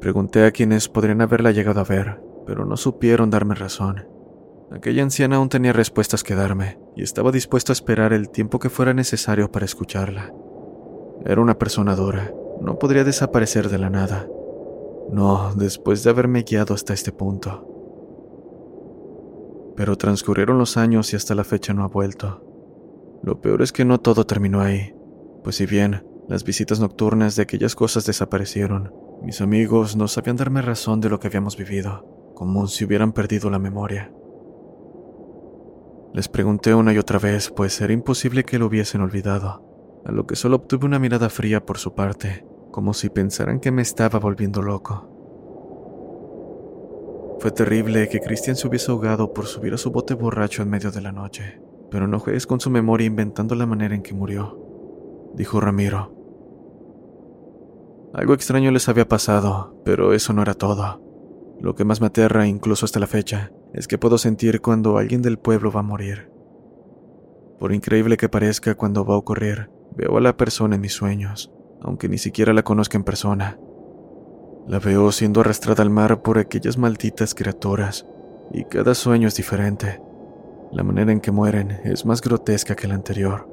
[0.00, 4.06] Pregunté a quienes podrían haberla llegado a ver, pero no supieron darme razón.
[4.70, 8.68] Aquella anciana aún tenía respuestas que darme, y estaba dispuesto a esperar el tiempo que
[8.68, 10.32] fuera necesario para escucharla.
[11.24, 14.28] Era una persona dura, no podría desaparecer de la nada.
[15.10, 17.64] No, después de haberme guiado hasta este punto.
[19.74, 22.44] Pero transcurrieron los años y hasta la fecha no ha vuelto.
[23.22, 24.94] Lo peor es que no todo terminó ahí,
[25.42, 28.92] pues si bien las visitas nocturnas de aquellas cosas desaparecieron,
[29.22, 33.50] mis amigos no sabían darme razón de lo que habíamos vivido, como si hubieran perdido
[33.50, 34.12] la memoria.
[36.14, 40.26] Les pregunté una y otra vez, pues era imposible que lo hubiesen olvidado, a lo
[40.26, 44.18] que solo obtuve una mirada fría por su parte, como si pensaran que me estaba
[44.18, 45.14] volviendo loco.
[47.40, 50.90] Fue terrible que Cristian se hubiese ahogado por subir a su bote borracho en medio
[50.90, 54.58] de la noche, pero no juegues con su memoria inventando la manera en que murió,
[55.34, 56.14] dijo Ramiro.
[58.14, 61.02] Algo extraño les había pasado, pero eso no era todo.
[61.60, 65.22] Lo que más me aterra, incluso hasta la fecha, es que puedo sentir cuando alguien
[65.22, 66.30] del pueblo va a morir.
[67.58, 71.52] Por increíble que parezca, cuando va a ocurrir, veo a la persona en mis sueños,
[71.80, 73.58] aunque ni siquiera la conozca en persona.
[74.66, 78.06] La veo siendo arrastrada al mar por aquellas malditas criaturas,
[78.52, 80.00] y cada sueño es diferente.
[80.72, 83.48] La manera en que mueren es más grotesca que la anterior.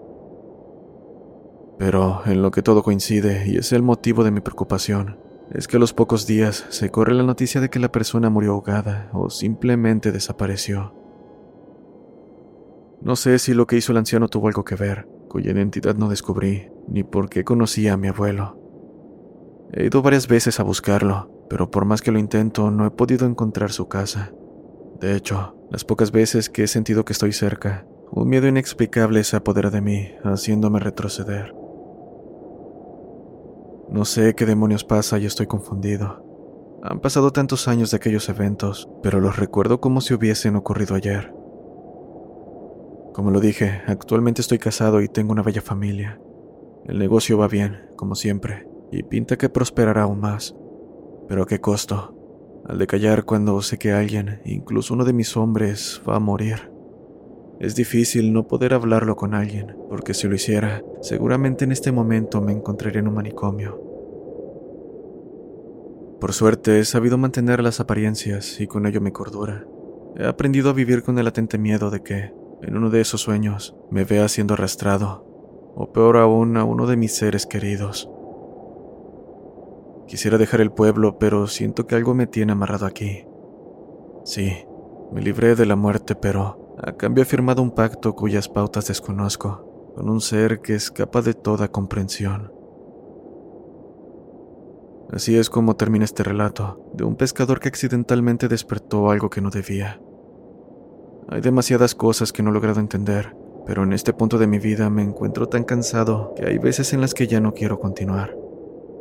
[1.78, 5.20] Pero en lo que todo coincide, y es el motivo de mi preocupación,
[5.52, 8.54] es que a los pocos días se corre la noticia de que la persona murió
[8.54, 10.94] ahogada o simplemente desapareció.
[13.02, 16.10] No sé si lo que hizo el anciano tuvo algo que ver, cuya identidad no
[16.10, 18.60] descubrí, ni por qué conocía a mi abuelo.
[19.74, 23.28] He ido varias veces a buscarlo, pero por más que lo intento no he podido
[23.28, 24.34] encontrar su casa.
[25.00, 29.36] De hecho, las pocas veces que he sentido que estoy cerca, un miedo inexplicable se
[29.36, 31.54] apodera de mí, haciéndome retroceder.
[33.90, 36.24] No sé qué demonios pasa y estoy confundido.
[36.84, 41.34] Han pasado tantos años de aquellos eventos, pero los recuerdo como si hubiesen ocurrido ayer.
[43.14, 46.20] Como lo dije, actualmente estoy casado y tengo una bella familia.
[46.86, 50.56] El negocio va bien, como siempre, y pinta que prosperará aún más.
[51.28, 52.16] Pero a qué costo,
[52.68, 56.75] al de callar cuando sé que alguien, incluso uno de mis hombres, va a morir.
[57.60, 62.42] Es difícil no poder hablarlo con alguien, porque si lo hiciera, seguramente en este momento
[62.42, 63.82] me encontraría en un manicomio.
[66.20, 69.66] Por suerte he sabido mantener las apariencias y con ello mi cordura.
[70.18, 73.76] He aprendido a vivir con el latente miedo de que, en uno de esos sueños,
[73.90, 75.26] me vea siendo arrastrado,
[75.76, 78.10] o peor aún a uno de mis seres queridos.
[80.08, 83.26] Quisiera dejar el pueblo, pero siento que algo me tiene amarrado aquí.
[84.24, 84.54] Sí,
[85.12, 89.94] me libré de la muerte, pero a cambio he firmado un pacto cuyas pautas desconozco,
[89.96, 92.52] con un ser que escapa de toda comprensión.
[95.12, 99.50] Así es como termina este relato, de un pescador que accidentalmente despertó algo que no
[99.52, 100.02] debía.
[101.30, 103.36] Hay demasiadas cosas que no he logrado entender,
[103.66, 107.02] pero en este punto de mi vida me encuentro tan cansado que hay veces en
[107.02, 108.36] las que ya no quiero continuar.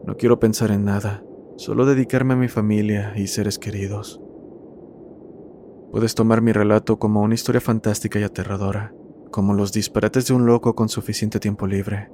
[0.05, 1.24] No quiero pensar en nada,
[1.56, 4.23] solo dedicarme a mi familia y seres queridos.
[5.94, 8.92] Puedes tomar mi relato como una historia fantástica y aterradora,
[9.30, 12.10] como los disparates de un loco con suficiente tiempo libre.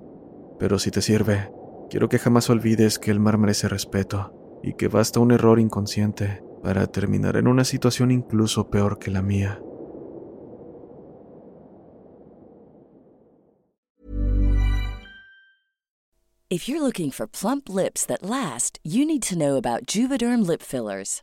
[0.59, 1.51] Pero si te sirve,
[1.89, 6.43] quiero que jamás olvides que el mar merece respeto y que basta un error inconsciente
[6.62, 9.62] para terminar en una situación incluso peor que la mía.
[16.51, 20.61] If you're looking for plump lips that last, you need to know about Juvederm lip
[20.61, 21.23] fillers.